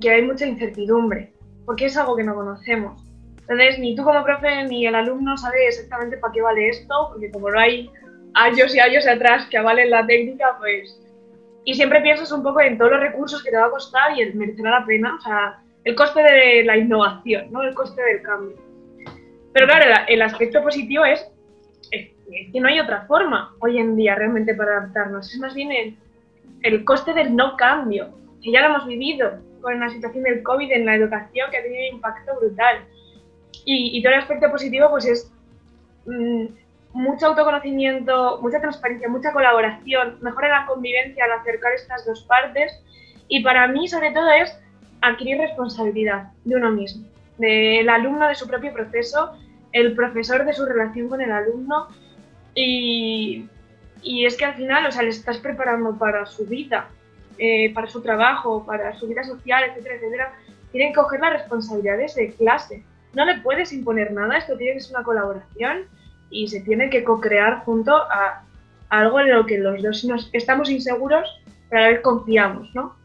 que 0.00 0.10
hay 0.10 0.22
mucha 0.22 0.46
incertidumbre, 0.46 1.32
porque 1.64 1.86
es 1.86 1.96
algo 1.96 2.16
que 2.16 2.24
no 2.24 2.34
conocemos. 2.34 3.02
Entonces, 3.40 3.78
ni 3.78 3.94
tú 3.94 4.04
como 4.04 4.24
profe 4.24 4.64
ni 4.64 4.86
el 4.86 4.94
alumno 4.94 5.36
sabe 5.36 5.68
exactamente 5.68 6.18
para 6.18 6.32
qué 6.32 6.42
vale 6.42 6.68
esto, 6.68 7.10
porque 7.12 7.30
como 7.30 7.50
no 7.50 7.58
hay 7.58 7.90
años 8.34 8.74
y 8.74 8.80
años 8.80 9.06
atrás 9.06 9.46
que 9.50 9.58
avalen 9.58 9.90
la 9.90 10.06
técnica, 10.06 10.56
pues... 10.58 11.00
Y 11.64 11.74
siempre 11.74 12.00
piensas 12.00 12.32
un 12.32 12.42
poco 12.42 12.60
en 12.60 12.78
todos 12.78 12.92
los 12.92 13.00
recursos 13.00 13.42
que 13.42 13.50
te 13.50 13.56
va 13.56 13.66
a 13.66 13.70
costar 13.70 14.16
y 14.16 14.22
el 14.22 14.34
merecerá 14.34 14.80
la 14.80 14.86
pena, 14.86 15.16
o 15.16 15.20
sea, 15.20 15.62
el 15.84 15.94
coste 15.94 16.22
de 16.22 16.64
la 16.64 16.76
innovación, 16.76 17.50
¿no? 17.50 17.62
El 17.62 17.74
coste 17.74 18.02
del 18.02 18.22
cambio. 18.22 18.56
Pero 19.52 19.66
claro, 19.66 20.04
el 20.08 20.22
aspecto 20.22 20.62
positivo 20.62 21.04
es 21.04 21.26
es 22.32 22.52
que 22.52 22.60
no 22.60 22.68
hay 22.68 22.80
otra 22.80 23.06
forma 23.06 23.54
hoy 23.60 23.78
en 23.78 23.96
día 23.96 24.14
realmente 24.14 24.54
para 24.54 24.78
adaptarnos. 24.78 25.32
Es 25.32 25.38
más 25.38 25.54
bien 25.54 25.72
el, 25.72 25.96
el 26.62 26.84
coste 26.84 27.12
del 27.14 27.34
no 27.34 27.56
cambio, 27.56 28.08
que 28.42 28.52
ya 28.52 28.60
lo 28.60 28.68
hemos 28.68 28.86
vivido 28.86 29.38
con 29.60 29.80
la 29.80 29.88
situación 29.88 30.24
del 30.24 30.42
COVID 30.42 30.70
en 30.72 30.86
la 30.86 30.94
educación, 30.94 31.50
que 31.50 31.58
ha 31.58 31.62
tenido 31.62 31.88
un 31.90 31.96
impacto 31.96 32.32
brutal. 32.38 32.84
Y, 33.64 34.02
todo 34.02 34.14
el 34.14 34.20
aspecto 34.20 34.50
positivo, 34.50 34.88
pues 34.90 35.04
es 35.04 35.32
mm, 36.06 36.46
mucho 36.92 37.26
autoconocimiento, 37.26 38.38
mucha 38.40 38.60
transparencia, 38.60 39.08
mucha 39.08 39.32
colaboración, 39.32 40.18
mejora 40.22 40.48
la 40.48 40.66
convivencia 40.66 41.24
al 41.24 41.32
acercar 41.32 41.72
estas 41.72 42.06
dos 42.06 42.22
partes. 42.24 42.72
Y 43.28 43.42
para 43.42 43.68
mí, 43.68 43.88
sobre 43.88 44.12
todo, 44.12 44.30
es 44.30 44.58
adquirir 45.02 45.38
responsabilidad 45.38 46.32
de 46.44 46.56
uno 46.56 46.70
mismo, 46.70 47.06
del 47.36 47.88
alumno 47.88 48.26
de 48.26 48.34
su 48.34 48.48
propio 48.48 48.72
proceso, 48.72 49.32
el 49.72 49.94
profesor 49.94 50.46
de 50.46 50.54
su 50.54 50.64
relación 50.64 51.08
con 51.08 51.20
el 51.20 51.30
alumno 51.30 51.88
y, 52.60 54.24
es 54.24 54.36
que 54.36 54.44
al 54.44 54.54
final, 54.54 54.86
o 54.86 54.92
sea, 54.92 55.02
le 55.02 55.10
estás 55.10 55.38
preparando 55.38 55.96
para 55.96 56.26
su 56.26 56.46
vida, 56.46 56.88
eh, 57.38 57.72
para 57.72 57.86
su 57.86 58.00
trabajo, 58.02 58.64
para 58.66 58.94
su 58.98 59.06
vida 59.06 59.22
social, 59.24 59.64
etcétera, 59.64 59.96
etcétera. 59.96 60.32
Tienen 60.72 60.92
que 60.92 60.96
coger 60.96 61.20
las 61.20 61.34
responsabilidades 61.34 62.14
de 62.14 62.32
clase. 62.32 62.82
No 63.14 63.24
le 63.24 63.38
puedes 63.40 63.72
imponer 63.72 64.12
nada, 64.12 64.38
esto 64.38 64.56
tiene 64.56 64.74
que 64.74 64.80
ser 64.80 64.96
una 64.96 65.04
colaboración 65.04 65.84
y 66.30 66.48
se 66.48 66.60
tiene 66.60 66.90
que 66.90 67.04
co-crear 67.04 67.64
junto 67.64 67.94
a, 67.94 68.44
algo 68.90 69.20
en 69.20 69.30
lo 69.30 69.46
que 69.46 69.58
los 69.58 69.82
dos 69.82 70.04
nos 70.04 70.30
estamos 70.32 70.70
inseguros, 70.70 71.28
pero 71.68 71.82
a 71.82 71.88
ver 71.88 72.02
confiamos, 72.02 72.74
¿no? 72.74 72.96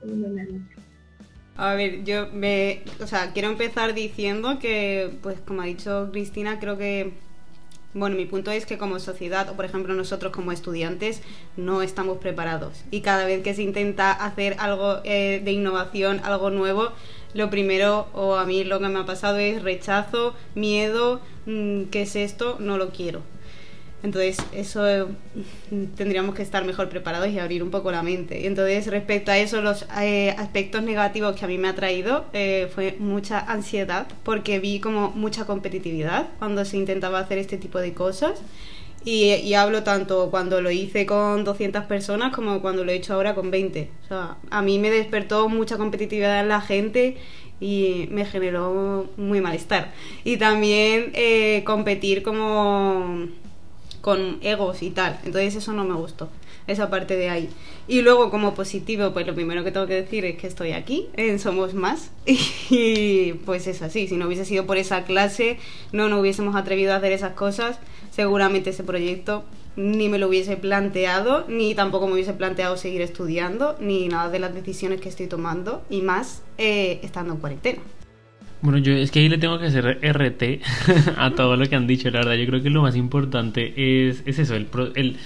A 1.56 1.76
ver, 1.76 2.04
yo 2.04 2.28
me, 2.34 2.84
o 3.02 3.08
sea, 3.08 3.32
quiero 3.34 3.50
empezar 3.50 3.94
diciendo 3.94 4.60
que, 4.60 5.12
pues 5.22 5.40
como 5.42 5.62
ha 5.62 5.66
dicho 5.66 6.10
Cristina, 6.12 6.60
creo 6.60 6.78
que 6.78 7.14
bueno, 7.94 8.16
mi 8.16 8.26
punto 8.26 8.52
es 8.52 8.66
que 8.66 8.78
como 8.78 9.00
sociedad, 9.00 9.50
o 9.50 9.54
por 9.54 9.66
ejemplo 9.66 9.94
nosotros 9.94 10.32
como 10.32 10.52
estudiantes, 10.52 11.22
no 11.58 11.82
estamos 11.82 12.18
preparados. 12.18 12.84
Y 12.92 13.02
cada 13.02 13.26
vez 13.26 13.44
que 13.44 13.54
se 13.54 13.64
intenta 13.64 14.12
hacer 14.12 14.56
algo 14.60 15.00
eh, 15.04 15.42
de 15.44 15.52
innovación, 15.52 16.20
algo 16.24 16.50
nuevo, 16.50 16.90
lo 17.34 17.50
primero, 17.50 18.08
o 18.14 18.36
a 18.36 18.46
mí 18.46 18.64
lo 18.64 18.80
que 18.80 18.88
me 18.88 19.00
ha 19.00 19.06
pasado 19.06 19.38
es 19.38 19.62
rechazo, 19.62 20.34
miedo, 20.56 21.22
mm, 21.46 21.86
¿qué 21.86 22.04
es 22.04 22.16
esto? 22.16 22.58
No 22.60 22.78
lo 22.78 22.90
quiero. 22.90 23.22
Entonces, 24.04 24.38
eso 24.52 24.86
eh, 24.86 25.06
tendríamos 25.96 26.36
que 26.36 26.42
estar 26.42 26.66
mejor 26.66 26.90
preparados 26.90 27.30
y 27.30 27.40
abrir 27.40 27.64
un 27.64 27.72
poco 27.72 27.90
la 27.90 28.04
mente. 28.04 28.42
Y 28.42 28.48
entonces, 28.48 28.88
respecto 28.88 29.32
a 29.32 29.38
eso, 29.38 29.62
los 29.62 29.86
eh, 30.02 30.36
aspectos 30.38 30.84
negativos 30.84 31.38
que 31.38 31.46
a 31.46 31.48
mí 31.48 31.58
me 31.58 31.70
ha 31.70 31.74
traído 31.76 32.26
eh, 32.34 32.70
fue 32.76 32.98
mucha 33.00 33.40
ansiedad, 33.40 34.08
porque 34.24 34.60
vi 34.60 34.82
como 34.82 35.12
mucha 35.12 35.46
competitividad 35.46 36.28
cuando 36.38 36.66
se 36.66 36.76
intentaba 36.76 37.20
hacer 37.20 37.38
este 37.38 37.58
tipo 37.58 37.80
de 37.80 37.94
cosas. 37.94 38.42
Y, 39.06 39.34
y, 39.34 39.54
hablo 39.54 39.84
tanto 39.84 40.30
cuando 40.32 40.62
lo 40.62 40.72
hice 40.72 41.06
con 41.06 41.44
200 41.44 41.86
personas 41.86 42.34
como 42.34 42.62
cuando 42.62 42.86
lo 42.86 42.92
he 42.92 42.96
hecho 42.96 43.14
ahora 43.14 43.36
con 43.36 43.52
20. 43.52 43.90
O 44.04 44.08
sea, 44.08 44.38
a 44.50 44.62
mí 44.62 44.80
me 44.80 44.90
despertó 44.90 45.50
mucha 45.50 45.78
competitividad 45.78 46.40
en 46.40 46.48
la 46.48 46.62
gente 46.62 47.18
y 47.60 48.08
me 48.12 48.26
generó 48.26 49.10
muy 49.18 49.42
malestar. 49.42 49.92
Y 50.24 50.38
también 50.38 51.12
competir 51.66 52.24
como 52.24 53.28
con 54.04 54.40
egos 54.42 54.84
y 54.84 54.90
tal. 54.90 55.18
Entonces 55.24 55.56
eso 55.56 55.72
no 55.72 55.86
me 55.86 55.96
gustó, 55.96 56.28
esa 56.68 56.90
parte 56.90 57.16
de 57.16 57.30
ahí. 57.30 57.50
Y 57.88 58.02
luego 58.02 58.30
como 58.30 58.54
positivo, 58.54 59.12
pues 59.14 59.26
lo 59.26 59.34
primero 59.34 59.64
que 59.64 59.72
tengo 59.72 59.88
que 59.88 59.96
decir 59.96 60.26
es 60.26 60.36
que 60.36 60.46
estoy 60.46 60.74
aquí, 60.74 61.08
en 61.16 61.40
Somos 61.40 61.74
Más. 61.74 62.12
Y 62.70 63.34
pues 63.46 63.66
es 63.68 63.82
así, 63.82 64.10
si 64.10 64.18
no 64.18 64.28
hubiese 64.28 64.44
sido 64.44 64.66
por 64.66 64.76
esa 64.76 65.06
clase, 65.06 65.58
no 65.94 66.10
nos 66.10 66.20
hubiésemos 66.20 66.58
atrevido 66.58 66.92
a 66.92 66.98
hacer 66.98 67.14
esas 67.14 67.32
cosas. 67.32 67.80
Seguramente 68.12 68.72
ese 68.72 68.84
proyecto 68.84 69.46
ni 69.78 70.10
me 70.10 70.20
lo 70.20 70.28
hubiese 70.28 70.58
planteado, 70.58 71.46
ni 71.48 71.74
tampoco 71.74 72.08
me 72.08 72.14
hubiese 72.14 72.34
planteado 72.34 72.76
seguir 72.76 73.02
estudiando, 73.02 73.78
ni 73.80 74.10
nada 74.10 74.30
de 74.30 74.40
las 74.40 74.54
decisiones 74.54 75.00
que 75.00 75.08
estoy 75.08 75.28
tomando, 75.28 75.82
y 75.90 76.02
más 76.02 76.44
eh, 76.58 77.00
estando 77.04 77.34
en 77.34 77.40
cuarentena. 77.40 77.82
Bueno, 78.64 78.78
yo 78.78 78.94
es 78.94 79.12
que 79.12 79.20
ahí 79.20 79.28
le 79.28 79.38
tengo 79.38 79.60
que 79.60 79.66
hacer 79.66 80.00
RT 80.02 80.62
a 81.18 81.32
todo 81.32 81.58
lo 81.58 81.68
que 81.68 81.76
han 81.76 81.86
dicho, 81.86 82.10
la 82.10 82.20
verdad. 82.20 82.36
Yo 82.36 82.46
creo 82.46 82.64
que 82.64 82.70
lo 82.70 82.82
más 82.82 82.96
importante 82.96 83.74
es, 84.08 84.24
es 84.26 84.40
eso, 84.40 84.56
el, 84.56 84.70
el, 84.96 85.18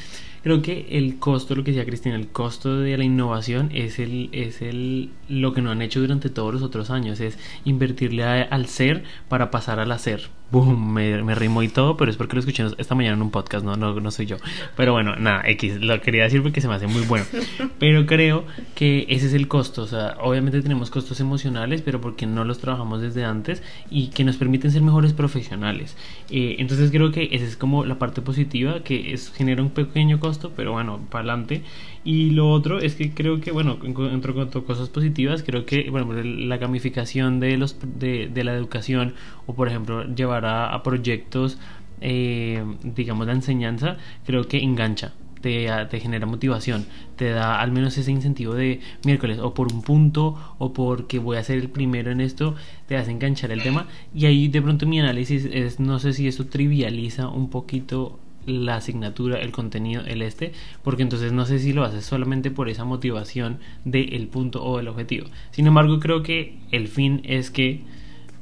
creo 0.42 0.64
que 0.64 0.88
el 0.90 1.20
costo, 1.20 1.54
lo 1.54 1.64
que 1.64 1.70
decía 1.70 1.86
Cristina, 1.86 2.16
el 2.16 2.30
costo 2.30 2.80
de 2.80 2.98
la 2.98 3.04
innovación 3.04 3.70
es 3.76 4.00
el, 4.00 4.30
es 4.32 4.64
el 4.64 5.12
lo 5.30 5.54
que 5.54 5.62
no 5.62 5.70
han 5.70 5.84
hecho 5.84 6.00
durante 6.00 6.30
todos 6.32 6.52
los 6.52 6.64
otros 6.64 6.90
años, 6.90 7.20
es 7.20 7.38
invertirle 7.64 8.24
al 8.24 8.66
ser 8.66 9.04
para 9.30 9.52
pasar 9.52 9.80
al 9.80 9.92
hacer 9.92 10.30
boom, 10.52 10.94
me, 10.94 11.22
me 11.24 11.36
rimó 11.36 11.64
y 11.64 11.68
todo, 11.68 11.98
pero 11.98 12.10
es 12.10 12.18
porque 12.18 12.36
lo 12.36 12.40
escuché 12.40 12.66
esta 12.78 12.96
mañana 12.96 13.16
en 13.16 13.22
un 13.22 13.32
podcast, 13.32 13.66
no, 13.66 13.76
no, 13.76 14.00
no 14.00 14.12
soy 14.12 14.26
yo. 14.26 14.38
Pero 14.76 14.94
bueno, 14.94 15.16
nada, 15.16 15.44
X, 15.46 15.82
lo 15.82 16.00
quería 16.02 16.24
decir 16.24 16.42
porque 16.42 16.62
se 16.62 16.68
me 16.68 16.76
hace 16.76 16.88
muy 16.88 17.02
bueno. 17.04 17.26
Pero 17.80 18.06
creo 18.06 18.46
que 18.76 19.06
ese 19.10 19.28
es 19.28 19.34
el 19.34 19.48
costo, 19.48 19.84
o 19.84 19.88
sea, 19.88 20.18
obviamente 20.22 20.62
tenemos 20.62 20.90
costos 20.90 21.20
emocionales, 21.20 21.82
pero 21.82 22.02
porque 22.02 22.26
no 22.26 22.44
los 22.44 22.60
trabajamos 22.60 23.02
desde 23.02 23.24
antes 23.24 23.62
y 23.90 24.08
que 24.08 24.24
nos 24.24 24.38
permiten 24.38 24.72
ser 24.72 24.82
mejores 24.82 25.14
profesionales. 25.14 25.96
Eh, 26.30 26.56
entonces 26.60 26.92
creo 26.92 27.12
que 27.12 27.30
esa 27.32 27.46
es 27.46 27.58
como 27.58 27.86
la 27.86 28.00
parte 28.00 28.22
positiva, 28.22 28.82
que 28.84 29.14
es, 29.14 29.32
genera 29.32 29.62
un 29.62 29.70
pequeño 29.70 30.20
costo, 30.20 30.52
pero 30.56 30.72
bueno, 30.72 31.00
para 31.10 31.22
adelante. 31.22 31.64
Y 32.08 32.30
lo 32.30 32.50
otro 32.50 32.80
es 32.80 32.96
que 32.96 33.14
creo 33.14 33.42
que, 33.42 33.52
bueno, 33.52 33.80
entre 33.84 34.34
cosas 34.64 34.88
positivas, 34.88 35.44
creo 35.44 35.66
que, 35.66 35.90
bueno, 35.90 36.14
la 36.14 36.56
gamificación 36.56 37.42
de, 37.42 37.58
los, 37.58 37.76
de, 38.00 38.30
de 38.34 38.44
la 38.46 38.54
educación 38.54 39.14
o, 39.46 39.54
por 39.56 39.68
ejemplo, 39.68 40.06
llevar 40.06 40.46
a, 40.46 40.82
proyectos, 40.84 41.58
eh, 42.00 42.64
digamos, 42.82 43.28
de 43.28 43.34
enseñanza, 43.34 43.98
creo 44.26 44.48
que 44.48 44.60
engancha 44.60 45.16
te, 45.42 45.68
te, 45.90 46.00
genera 46.00 46.26
motivación, 46.26 46.86
te 47.18 47.32
da 47.32 47.60
al 47.60 47.74
menos 47.74 47.98
ese 47.98 48.10
incentivo 48.10 48.54
de 48.54 48.80
miércoles 49.04 49.40
o 49.40 49.54
por 49.54 49.74
un 49.74 49.82
punto 49.82 50.56
o 50.60 50.72
porque 50.72 51.20
voy 51.20 51.36
a 51.36 51.44
ser 51.44 51.58
el 51.58 51.70
primero 51.70 52.10
en 52.10 52.22
esto, 52.22 52.56
te 52.88 52.96
hace 52.96 53.12
enganchar 53.12 53.52
el 53.52 53.62
tema. 53.62 53.86
Y 54.16 54.28
ahí 54.28 54.48
de 54.48 54.62
pronto 54.62 54.86
mi 54.86 55.02
análisis 55.02 55.44
es 55.52 55.82
no 55.82 56.00
sé 56.00 56.14
si 56.14 56.26
esto 56.30 56.46
trivializa 56.46 57.28
un 57.28 57.50
poquito 57.50 58.18
la 58.48 58.78
asignatura, 58.78 59.40
el 59.40 59.52
contenido, 59.52 60.04
el 60.06 60.22
este, 60.22 60.54
porque 60.84 61.04
entonces 61.04 61.34
no 61.34 61.46
sé 61.46 61.60
si 61.60 61.74
lo 61.74 61.84
haces 61.84 62.06
solamente 62.06 62.50
por 62.50 62.70
esa 62.70 62.86
motivación 62.86 63.60
del 63.86 64.28
punto 64.28 64.64
o 64.64 64.78
del 64.78 64.88
objetivo. 64.88 65.28
Sin 65.52 65.68
embargo, 65.68 66.00
creo 66.00 66.24
que 66.24 66.58
el 66.72 66.88
fin 66.88 67.22
es 67.24 67.52
que 67.52 67.82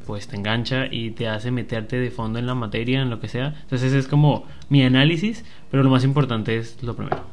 pues 0.05 0.27
te 0.27 0.35
engancha 0.35 0.85
y 0.85 1.11
te 1.11 1.27
hace 1.27 1.49
meterte 1.49 1.97
de 1.97 2.11
fondo 2.11 2.37
en 2.37 2.45
la 2.45 2.53
materia, 2.53 3.01
en 3.01 3.09
lo 3.09 3.19
que 3.19 3.27
sea. 3.27 3.55
Entonces 3.63 3.91
es 3.93 4.07
como 4.07 4.45
mi 4.69 4.83
análisis, 4.83 5.43
pero 5.71 5.81
lo 5.81 5.89
más 5.89 6.03
importante 6.03 6.57
es 6.57 6.81
lo 6.83 6.95
primero. 6.95 7.23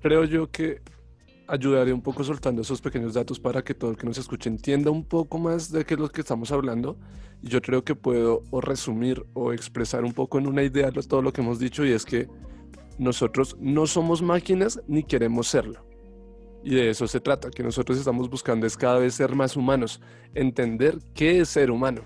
Creo 0.00 0.24
yo 0.24 0.48
que 0.50 0.80
ayudaré 1.52 1.92
un 1.92 2.00
poco 2.00 2.24
soltando 2.24 2.62
esos 2.62 2.80
pequeños 2.80 3.12
datos 3.12 3.38
para 3.38 3.62
que 3.62 3.74
todo 3.74 3.90
el 3.90 3.98
que 3.98 4.06
nos 4.06 4.16
escuche 4.16 4.48
entienda 4.48 4.90
un 4.90 5.04
poco 5.04 5.36
más 5.36 5.70
de 5.70 5.84
qué 5.84 5.94
es 5.94 6.00
lo 6.00 6.08
que 6.08 6.22
estamos 6.22 6.50
hablando. 6.50 6.96
Y 7.42 7.48
yo 7.48 7.60
creo 7.60 7.84
que 7.84 7.94
puedo 7.94 8.42
o 8.50 8.62
resumir 8.62 9.26
o 9.34 9.52
expresar 9.52 10.02
un 10.02 10.14
poco 10.14 10.38
en 10.38 10.46
una 10.46 10.62
idea 10.62 10.90
todo 10.90 11.20
lo 11.20 11.30
que 11.30 11.42
hemos 11.42 11.58
dicho 11.58 11.84
y 11.84 11.92
es 11.92 12.06
que 12.06 12.26
nosotros 12.98 13.54
no 13.60 13.86
somos 13.86 14.22
máquinas 14.22 14.80
ni 14.88 15.02
queremos 15.02 15.46
serlo. 15.48 15.84
Y 16.64 16.74
de 16.74 16.88
eso 16.88 17.06
se 17.06 17.20
trata, 17.20 17.50
que 17.50 17.62
nosotros 17.62 17.98
estamos 17.98 18.30
buscando 18.30 18.66
es 18.66 18.74
cada 18.74 18.98
vez 18.98 19.14
ser 19.14 19.34
más 19.34 19.54
humanos, 19.54 20.00
entender 20.34 21.00
qué 21.12 21.40
es 21.40 21.50
ser 21.50 21.70
humano. 21.70 22.02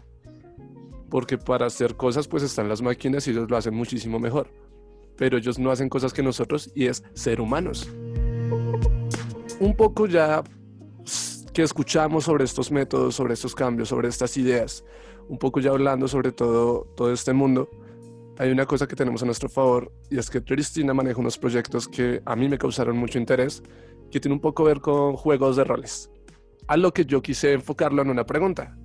Porque 1.08 1.38
para 1.38 1.66
hacer 1.66 1.94
cosas 1.94 2.26
pues 2.26 2.42
están 2.42 2.68
las 2.68 2.82
máquinas 2.82 3.28
y 3.28 3.30
ellos 3.30 3.48
lo 3.48 3.56
hacen 3.56 3.74
muchísimo 3.74 4.18
mejor. 4.18 4.50
Pero 5.16 5.38
ellos 5.38 5.56
no 5.56 5.70
hacen 5.70 5.88
cosas 5.88 6.12
que 6.12 6.24
nosotros 6.24 6.72
y 6.74 6.86
es 6.86 7.04
ser 7.14 7.40
humanos 7.40 7.88
un 9.60 9.74
poco 9.74 10.06
ya 10.06 10.42
que 11.52 11.62
escuchamos 11.62 12.24
sobre 12.24 12.44
estos 12.44 12.70
métodos, 12.70 13.14
sobre 13.14 13.34
estos 13.34 13.54
cambios, 13.54 13.88
sobre 13.88 14.08
estas 14.08 14.36
ideas, 14.36 14.84
un 15.28 15.38
poco 15.38 15.60
ya 15.60 15.70
hablando 15.70 16.06
sobre 16.08 16.32
todo, 16.32 16.92
todo 16.96 17.12
este 17.12 17.32
mundo, 17.32 17.70
hay 18.38 18.50
una 18.50 18.66
cosa 18.66 18.86
que 18.86 18.94
tenemos 18.94 19.22
a 19.22 19.26
nuestro 19.26 19.48
favor 19.48 19.90
y 20.10 20.18
es 20.18 20.28
que 20.28 20.44
Cristina 20.44 20.92
maneja 20.92 21.18
unos 21.18 21.38
proyectos 21.38 21.88
que 21.88 22.20
a 22.26 22.36
mí 22.36 22.48
me 22.48 22.58
causaron 22.58 22.98
mucho 22.98 23.18
interés, 23.18 23.62
que 24.10 24.20
tiene 24.20 24.34
un 24.34 24.40
poco 24.40 24.64
que 24.64 24.68
ver 24.68 24.80
con 24.80 25.16
juegos 25.16 25.56
de 25.56 25.64
roles. 25.64 26.10
A 26.68 26.76
lo 26.76 26.92
que 26.92 27.06
yo 27.06 27.22
quise 27.22 27.52
enfocarlo 27.54 28.02
en 28.02 28.10
una 28.10 28.26
pregunta. 28.26 28.76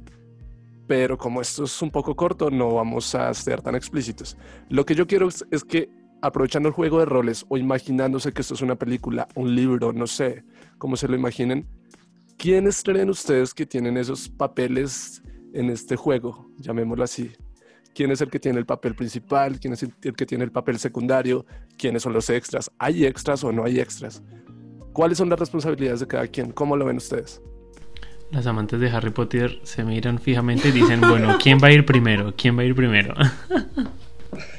Pero 0.88 1.18
como 1.18 1.42
esto 1.42 1.66
es 1.66 1.82
un 1.82 1.92
poco 1.92 2.16
corto, 2.16 2.50
no 2.50 2.76
vamos 2.76 3.16
a 3.16 3.34
ser 3.34 3.62
tan 3.62 3.76
explícitos. 3.76 4.38
Lo 4.70 4.86
que 4.86 4.96
yo 4.96 5.08
quiero 5.08 5.28
es 5.28 5.64
que 5.64 5.90
aprovechando 6.22 6.70
el 6.70 6.76
juego 6.76 7.00
de 7.00 7.06
roles 7.06 7.46
o 7.50 7.58
imaginándose 7.58 8.32
que 8.32 8.42
esto 8.42 8.54
es 8.54 8.62
una 8.62 8.76
película, 8.76 9.28
un 9.36 9.56
libro, 9.56 9.92
no 9.92 10.08
sé 10.08 10.44
cómo 10.82 10.98
se 10.98 11.08
lo 11.08 11.16
imaginen, 11.16 11.68
¿quiénes 12.40 12.82
creen 12.82 13.12
ustedes 13.12 13.54
que 13.54 13.68
tienen 13.68 13.98
esos 13.98 14.28
papeles 14.28 15.22
en 15.54 15.70
este 15.70 15.96
juego? 15.96 16.50
Llamémoslo 16.58 17.04
así. 17.04 17.32
¿Quién 17.94 18.10
es 18.10 18.20
el 18.22 18.32
que 18.32 18.40
tiene 18.40 18.58
el 18.58 18.66
papel 18.66 18.96
principal? 18.96 19.60
¿Quién 19.60 19.74
es 19.74 19.84
el 19.84 20.16
que 20.16 20.26
tiene 20.26 20.44
el 20.44 20.52
papel 20.52 20.80
secundario? 20.80 21.46
¿Quiénes 21.78 22.02
son 22.02 22.14
los 22.14 22.32
extras? 22.32 22.72
¿Hay 22.80 23.06
extras 23.06 23.44
o 23.44 23.52
no 23.52 23.64
hay 23.64 23.80
extras? 23.80 24.24
¿Cuáles 24.92 25.20
son 25.20 25.30
las 25.30 25.40
responsabilidades 25.40 26.00
de 26.00 26.08
cada 26.08 26.26
quien? 26.26 26.52
¿Cómo 26.52 26.76
lo 26.76 26.86
ven 26.86 26.98
ustedes? 26.98 27.44
Las 28.32 28.48
amantes 28.48 28.80
de 28.80 28.90
Harry 28.90 29.12
Potter 29.12 29.60
se 29.62 29.84
miran 29.84 30.18
fijamente 30.18 30.70
y 30.70 30.72
dicen, 30.72 31.00
bueno, 31.02 31.38
¿quién 31.40 31.60
va 31.64 31.68
a 31.68 31.74
ir 31.74 31.86
primero? 31.86 32.34
¿Quién 32.36 32.58
va 32.58 32.64
a 32.64 32.66
ir 32.66 32.74
primero? 32.74 33.14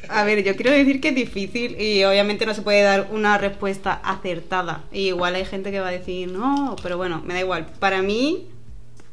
A 0.08 0.24
ver, 0.24 0.44
yo 0.44 0.54
quiero 0.56 0.70
decir 0.70 1.00
que 1.00 1.08
es 1.08 1.14
difícil 1.14 1.80
y 1.80 2.04
obviamente 2.04 2.44
no 2.44 2.54
se 2.54 2.62
puede 2.62 2.82
dar 2.82 3.08
una 3.10 3.38
respuesta 3.38 3.94
acertada. 4.04 4.84
igual 4.92 5.34
hay 5.34 5.44
gente 5.44 5.70
que 5.70 5.80
va 5.80 5.88
a 5.88 5.92
decir, 5.92 6.30
no, 6.30 6.76
pero 6.82 6.96
bueno, 6.96 7.22
me 7.24 7.34
da 7.34 7.40
igual. 7.40 7.66
Para 7.78 8.02
mí, 8.02 8.48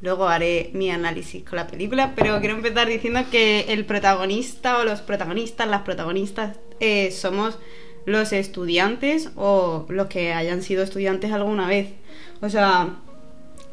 luego 0.01 0.27
haré 0.27 0.71
mi 0.73 0.91
análisis 0.91 1.43
con 1.43 1.57
la 1.57 1.67
película, 1.67 2.13
pero 2.15 2.39
quiero 2.39 2.55
empezar 2.55 2.87
diciendo 2.87 3.21
que 3.31 3.61
el 3.69 3.85
protagonista 3.85 4.79
o 4.79 4.83
los 4.83 5.01
protagonistas, 5.01 5.67
las 5.67 5.83
protagonistas, 5.83 6.57
eh, 6.79 7.11
somos 7.11 7.57
los 8.05 8.33
estudiantes 8.33 9.31
o 9.35 9.85
los 9.89 10.07
que 10.07 10.33
hayan 10.33 10.63
sido 10.63 10.83
estudiantes 10.83 11.31
alguna 11.31 11.67
vez. 11.67 11.89
O 12.41 12.49
sea, 12.49 12.97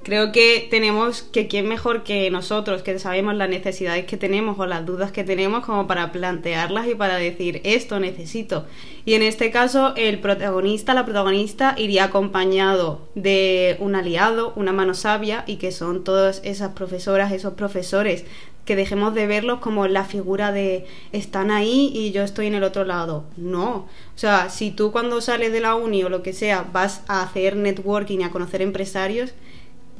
Creo 0.07 0.31
que 0.31 0.69
tenemos 0.71 1.23
que 1.23 1.49
quién 1.49 1.67
mejor 1.67 2.05
que 2.05 2.31
nosotros, 2.31 2.83
que 2.83 2.97
sabemos 3.01 3.35
las 3.35 3.49
necesidades 3.49 4.05
que 4.05 4.17
tenemos 4.17 4.57
o 4.57 4.65
las 4.65 4.87
dudas 4.87 5.11
que 5.11 5.25
tenemos 5.25 5.67
como 5.67 5.89
para 5.89 6.13
plantearlas 6.13 6.87
y 6.87 6.95
para 6.95 7.17
decir 7.17 7.61
esto 7.65 7.99
necesito. 7.99 8.67
Y 9.05 9.15
en 9.15 9.23
este 9.23 9.51
caso 9.51 9.95
el 9.97 10.21
protagonista, 10.21 10.95
la 10.95 11.05
protagonista 11.05 11.75
iría 11.77 12.05
acompañado 12.05 13.01
de 13.17 13.79
un 13.81 13.97
aliado, 13.97 14.53
una 14.55 14.71
mano 14.71 14.95
sabia 14.95 15.43
y 15.45 15.57
que 15.57 15.73
son 15.73 16.05
todas 16.05 16.41
esas 16.45 16.71
profesoras, 16.75 17.33
esos 17.33 17.55
profesores 17.55 18.25
que 18.65 18.77
dejemos 18.77 19.13
de 19.13 19.27
verlos 19.27 19.59
como 19.59 19.89
la 19.89 20.05
figura 20.05 20.53
de 20.53 20.87
están 21.11 21.51
ahí 21.51 21.91
y 21.93 22.13
yo 22.13 22.23
estoy 22.23 22.47
en 22.47 22.55
el 22.55 22.63
otro 22.63 22.85
lado. 22.85 23.25
No. 23.37 23.89
O 24.15 24.19
sea, 24.19 24.51
si 24.51 24.71
tú 24.71 24.93
cuando 24.93 25.21
sales 25.21 25.51
de 25.51 25.61
la 25.61 25.75
uni 25.75 26.05
o 26.05 26.09
lo 26.09 26.23
que 26.23 26.33
sea 26.33 26.65
vas 26.73 27.03
a 27.09 27.23
hacer 27.23 27.57
networking 27.57 28.21
y 28.21 28.23
a 28.23 28.31
conocer 28.31 28.63
empresarios, 28.63 29.35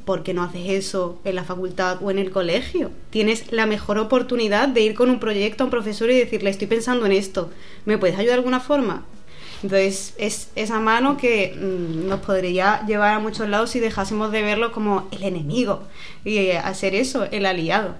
¿por 0.07 0.23
qué 0.23 0.33
no 0.33 0.41
haces 0.41 0.69
eso 0.69 1.19
en 1.25 1.35
la 1.35 1.43
facultad 1.43 2.01
o 2.01 2.09
en 2.09 2.17
el 2.17 2.31
colegio? 2.31 2.91
Tienes 3.09 3.51
la 3.51 3.65
mejor 3.65 3.99
oportunidad 3.99 4.69
de 4.69 4.79
ir 4.79 4.95
con 4.95 5.09
un 5.09 5.19
proyecto 5.19 5.63
a 5.63 5.65
un 5.65 5.69
profesor 5.69 6.09
y 6.09 6.17
decirle, 6.17 6.49
estoy 6.49 6.67
pensando 6.67 7.05
en 7.05 7.11
esto, 7.11 7.51
¿me 7.83 7.97
puedes 7.97 8.15
ayudar 8.15 8.35
de 8.35 8.39
alguna 8.39 8.61
forma? 8.61 9.03
Entonces 9.61 10.13
es 10.17 10.49
esa 10.55 10.79
mano 10.79 11.17
que 11.17 11.53
mm, 11.53 12.07
nos 12.07 12.21
podría 12.21 12.85
llevar 12.87 13.15
a 13.15 13.19
muchos 13.19 13.49
lados 13.49 13.71
si 13.71 13.81
dejásemos 13.81 14.31
de 14.31 14.43
verlo 14.43 14.71
como 14.71 15.09
el 15.11 15.23
enemigo 15.23 15.83
y 16.23 16.51
hacer 16.51 16.95
eso, 16.95 17.25
el 17.29 17.45
aliado. 17.45 17.95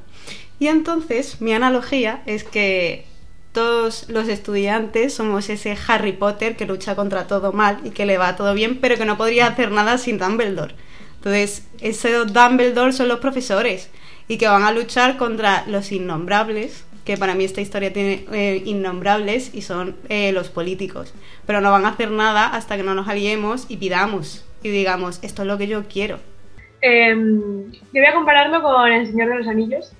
Y 0.59 0.67
entonces 0.67 1.41
mi 1.41 1.53
analogía 1.53 2.23
es 2.25 2.45
que 2.45 3.05
todos 3.51 4.07
los 4.07 4.29
estudiantes 4.29 5.13
somos 5.13 5.49
ese 5.49 5.77
Harry 5.87 6.13
Potter 6.13 6.55
que 6.55 6.65
lucha 6.65 6.95
contra 6.95 7.27
todo 7.27 7.51
mal 7.51 7.79
y 7.83 7.89
que 7.89 8.05
le 8.05 8.17
va 8.17 8.37
todo 8.37 8.53
bien, 8.53 8.77
pero 8.79 8.95
que 8.95 9.03
no 9.03 9.17
podría 9.17 9.47
hacer 9.47 9.71
nada 9.71 9.97
sin 9.97 10.17
Dumbledore. 10.17 10.73
Entonces, 11.17 11.67
esos 11.81 12.31
Dumbledore 12.33 12.93
son 12.93 13.07
los 13.07 13.19
profesores 13.19 13.89
y 14.27 14.37
que 14.37 14.47
van 14.47 14.63
a 14.63 14.71
luchar 14.71 15.17
contra 15.17 15.63
los 15.67 15.91
innombrables, 15.91 16.85
que 17.05 17.17
para 17.17 17.35
mí 17.35 17.43
esta 17.43 17.61
historia 17.61 17.93
tiene 17.93 18.25
eh, 18.31 18.61
innombrables 18.65 19.53
y 19.53 19.61
son 19.61 19.95
eh, 20.09 20.31
los 20.31 20.49
políticos. 20.49 21.13
Pero 21.45 21.61
no 21.61 21.71
van 21.71 21.85
a 21.85 21.89
hacer 21.89 22.11
nada 22.11 22.47
hasta 22.47 22.77
que 22.77 22.83
no 22.83 22.93
nos 22.93 23.07
aliemos 23.07 23.65
y 23.69 23.77
pidamos 23.77 24.43
y 24.63 24.69
digamos, 24.69 25.19
esto 25.23 25.43
es 25.43 25.47
lo 25.47 25.57
que 25.57 25.67
yo 25.67 25.83
quiero. 25.87 26.19
Em, 26.81 27.71
yo 27.71 27.79
voy 27.93 28.05
a 28.05 28.13
compararlo 28.13 28.61
con 28.61 28.91
El 28.91 29.07
Señor 29.07 29.29
de 29.29 29.35
los 29.35 29.47
Anillos. 29.47 29.93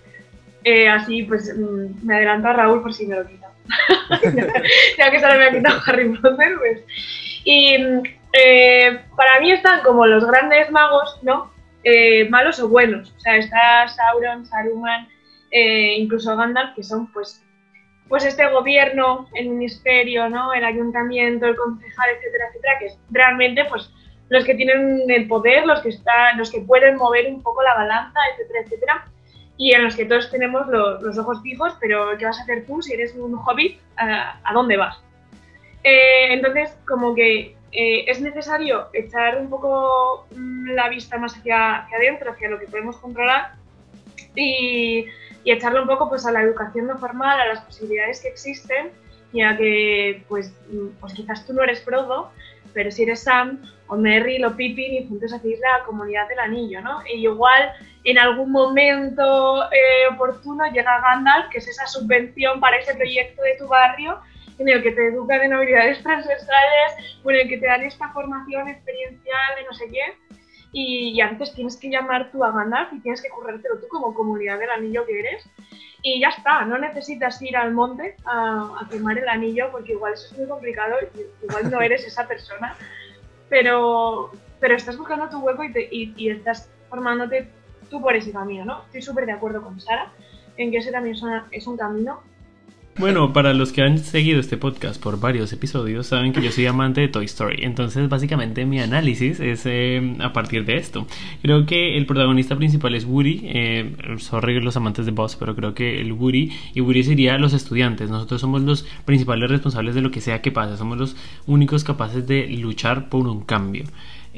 Eh, 0.63 0.89
así, 0.89 1.23
pues 1.23 1.53
mm, 1.55 2.05
me 2.05 2.15
adelanto 2.15 2.47
a 2.49 2.53
Raúl 2.53 2.81
por 2.81 2.93
si 2.93 3.07
me 3.07 3.15
lo 3.15 3.27
quita. 3.27 3.47
ya 4.97 5.11
que 5.11 5.19
solo 5.19 5.35
me 5.35 5.45
ha 5.45 5.51
quitado 5.51 5.81
Harry 5.85 6.09
Potter, 6.17 6.55
pues. 6.57 6.81
Y 7.43 7.77
mm, 7.77 8.01
eh, 8.39 9.01
para 9.15 9.39
mí 9.39 9.51
están 9.51 9.81
como 9.83 10.05
los 10.05 10.25
grandes 10.25 10.69
magos, 10.69 11.19
¿no? 11.23 11.51
Eh, 11.83 12.29
malos 12.29 12.59
o 12.59 12.67
buenos. 12.67 13.13
O 13.15 13.19
sea, 13.19 13.37
está 13.37 13.87
Sauron, 13.87 14.45
Saruman, 14.45 15.07
eh, 15.51 15.95
incluso 15.97 16.35
Gandalf, 16.35 16.75
que 16.75 16.83
son 16.83 17.11
pues, 17.11 17.43
pues 18.09 18.25
este 18.25 18.47
gobierno, 18.47 19.27
el 19.33 19.49
ministerio, 19.49 20.29
¿no? 20.29 20.53
El 20.53 20.65
ayuntamiento, 20.65 21.47
el 21.47 21.55
concejal, 21.55 22.09
etcétera, 22.17 22.45
etcétera, 22.49 22.79
que 22.79 22.85
es 22.87 22.99
realmente 23.09 23.65
pues 23.65 23.91
los 24.29 24.43
que 24.43 24.55
tienen 24.55 25.09
el 25.09 25.27
poder, 25.27 25.65
los 25.65 25.81
que 25.81 25.89
están, 25.89 26.37
los 26.37 26.51
que 26.51 26.61
pueden 26.61 26.97
mover 26.97 27.27
un 27.27 27.41
poco 27.41 27.63
la 27.63 27.73
balanza, 27.73 28.19
etcétera, 28.33 28.59
etcétera. 28.65 29.07
Y 29.57 29.73
en 29.73 29.83
los 29.83 29.95
que 29.95 30.05
todos 30.05 30.29
tenemos 30.29 30.67
los, 30.67 31.17
ojos 31.17 31.41
fijos, 31.41 31.73
pero 31.79 32.15
¿qué 32.17 32.25
vas 32.25 32.39
a 32.39 32.43
hacer 32.43 32.65
tú 32.67 32.81
si 32.81 32.93
eres 32.93 33.15
un 33.15 33.33
hobbit? 33.33 33.79
¿A, 33.97 34.53
dónde 34.53 34.77
vas? 34.77 35.01
entonces, 35.83 36.77
como 36.85 37.15
que 37.15 37.56
eh, 37.71 38.05
es 38.07 38.21
necesario 38.21 38.87
echar 38.93 39.37
un 39.37 39.49
poco 39.49 40.25
mm, 40.35 40.71
la 40.71 40.89
vista 40.89 41.17
más 41.17 41.35
hacia, 41.35 41.77
hacia 41.77 41.97
adentro, 41.97 42.31
hacia 42.31 42.49
lo 42.49 42.59
que 42.59 42.67
podemos 42.67 42.97
controlar 42.97 43.55
y, 44.35 45.05
y, 45.43 45.51
echarle 45.51 45.81
un 45.81 45.87
poco 45.87 46.09
pues, 46.09 46.25
a 46.25 46.31
la 46.31 46.41
educación 46.41 46.87
no 46.87 46.97
formal, 46.97 47.39
a 47.39 47.47
las 47.47 47.61
posibilidades 47.61 48.21
que 48.21 48.29
existen 48.29 48.91
y 49.33 49.41
a 49.41 49.57
que 49.57 50.23
pues, 50.27 50.53
mm, 50.71 50.99
pues 50.99 51.13
quizás 51.13 51.45
tú 51.45 51.53
no 51.53 51.63
eres 51.63 51.83
Frodo, 51.83 52.31
pero 52.73 52.91
si 52.91 53.03
eres 53.03 53.23
Sam 53.23 53.61
o 53.87 53.95
Merry 53.95 54.43
o 54.43 54.55
Pippin 54.55 54.93
y 54.93 55.07
juntos 55.07 55.33
hacéis 55.33 55.59
la 55.59 55.83
comunidad 55.85 56.27
del 56.27 56.39
anillo, 56.39 56.81
¿no? 56.81 57.01
Y 57.11 57.23
igual 57.23 57.71
en 58.03 58.17
algún 58.17 58.51
momento 58.51 59.63
eh, 59.71 60.13
oportuno 60.13 60.65
llega 60.71 61.01
Gandalf, 61.01 61.49
que 61.49 61.57
es 61.57 61.67
esa 61.67 61.87
subvención 61.87 62.59
para 62.59 62.77
ese 62.77 62.95
proyecto 62.95 63.41
de 63.41 63.55
tu 63.57 63.67
barrio, 63.67 64.19
en 64.59 64.69
el 64.69 64.83
que 64.83 64.91
te 64.91 65.07
educan 65.07 65.41
en 65.41 65.53
habilidades 65.53 66.01
transversales 66.03 67.19
o 67.23 67.31
en 67.31 67.37
el 67.37 67.49
que 67.49 67.57
te 67.57 67.67
dan 67.67 67.83
esta 67.83 68.09
formación 68.09 68.67
experiencial 68.67 69.55
de 69.57 69.63
no 69.65 69.73
sé 69.73 69.85
qué. 69.91 70.37
Y, 70.73 71.19
antes 71.21 71.53
tienes 71.53 71.77
que 71.77 71.89
llamar 71.89 72.29
tú 72.31 72.43
a 72.43 72.51
Gandalf 72.51 72.91
y 72.93 72.99
tienes 72.99 73.21
que 73.21 73.29
currártelo 73.29 73.79
tú 73.79 73.87
como 73.87 74.13
comunidad 74.13 74.59
del 74.59 74.69
anillo 74.69 75.05
que 75.05 75.19
eres. 75.19 75.49
y 76.03 76.19
ya 76.19 76.29
está, 76.29 76.65
no 76.65 76.77
necesitas 76.77 77.41
ir 77.41 77.55
al 77.57 77.73
monte 77.73 78.15
a, 78.25 78.81
a, 78.81 78.89
quemar 78.89 79.17
el 79.17 79.27
anillo 79.27 79.69
porque 79.71 79.93
igual 79.93 80.13
eso 80.13 80.27
es 80.31 80.37
muy 80.37 80.47
complicado, 80.47 80.95
igual 81.41 81.71
no 81.71 81.81
eres 81.81 82.05
esa 82.05 82.27
persona, 82.27 82.75
pero, 83.49 84.31
pero 84.59 84.75
estás 84.75 84.97
buscando 84.97 85.29
tu 85.29 85.39
hueco 85.39 85.63
y, 85.63 85.71
te, 85.71 85.87
y, 85.89 86.13
y 86.17 86.29
estás 86.29 86.69
formándote 86.89 87.47
tú 87.89 88.01
por 88.01 88.15
ese 88.15 88.31
camino, 88.31 88.65
¿no? 88.65 88.83
Estoy 88.85 89.01
súper 89.01 89.25
de 89.25 89.31
acuerdo 89.31 89.61
con 89.61 89.79
Sara 89.79 90.11
en 90.57 90.71
que 90.71 90.77
ese 90.77 90.91
también 90.91 91.15
es 91.51 91.67
un 91.67 91.77
camino 91.77 92.21
bueno, 92.97 93.33
para 93.33 93.53
los 93.53 93.71
que 93.71 93.81
han 93.81 93.99
seguido 93.99 94.39
este 94.39 94.57
podcast 94.57 95.01
por 95.01 95.19
varios 95.19 95.53
episodios, 95.53 96.07
saben 96.07 96.33
que 96.33 96.41
yo 96.41 96.51
soy 96.51 96.65
amante 96.65 97.01
de 97.01 97.07
Toy 97.07 97.25
Story. 97.25 97.63
Entonces, 97.63 98.09
básicamente, 98.09 98.65
mi 98.65 98.79
análisis 98.79 99.39
es 99.39 99.61
eh, 99.65 100.15
a 100.19 100.33
partir 100.33 100.65
de 100.65 100.77
esto. 100.77 101.05
Creo 101.41 101.65
que 101.65 101.97
el 101.97 102.05
protagonista 102.05 102.55
principal 102.55 102.95
es 102.95 103.05
Woody. 103.05 103.41
Eh, 103.43 104.17
sorry 104.17 104.59
los 104.61 104.77
amantes 104.77 105.05
de 105.05 105.11
Buzz, 105.11 105.35
pero 105.35 105.55
creo 105.55 105.73
que 105.73 106.01
el 106.01 106.11
Woody 106.13 106.51
y 106.73 106.81
Woody 106.81 107.03
sería 107.03 107.37
los 107.37 107.53
estudiantes. 107.53 108.09
Nosotros 108.09 108.41
somos 108.41 108.61
los 108.61 108.85
principales 109.05 109.49
responsables 109.49 109.95
de 109.95 110.01
lo 110.01 110.11
que 110.11 110.21
sea 110.21 110.41
que 110.41 110.51
pase. 110.51 110.77
Somos 110.77 110.97
los 110.97 111.15
únicos 111.45 111.83
capaces 111.83 112.27
de 112.27 112.47
luchar 112.47 113.09
por 113.09 113.27
un 113.27 113.41
cambio. 113.41 113.85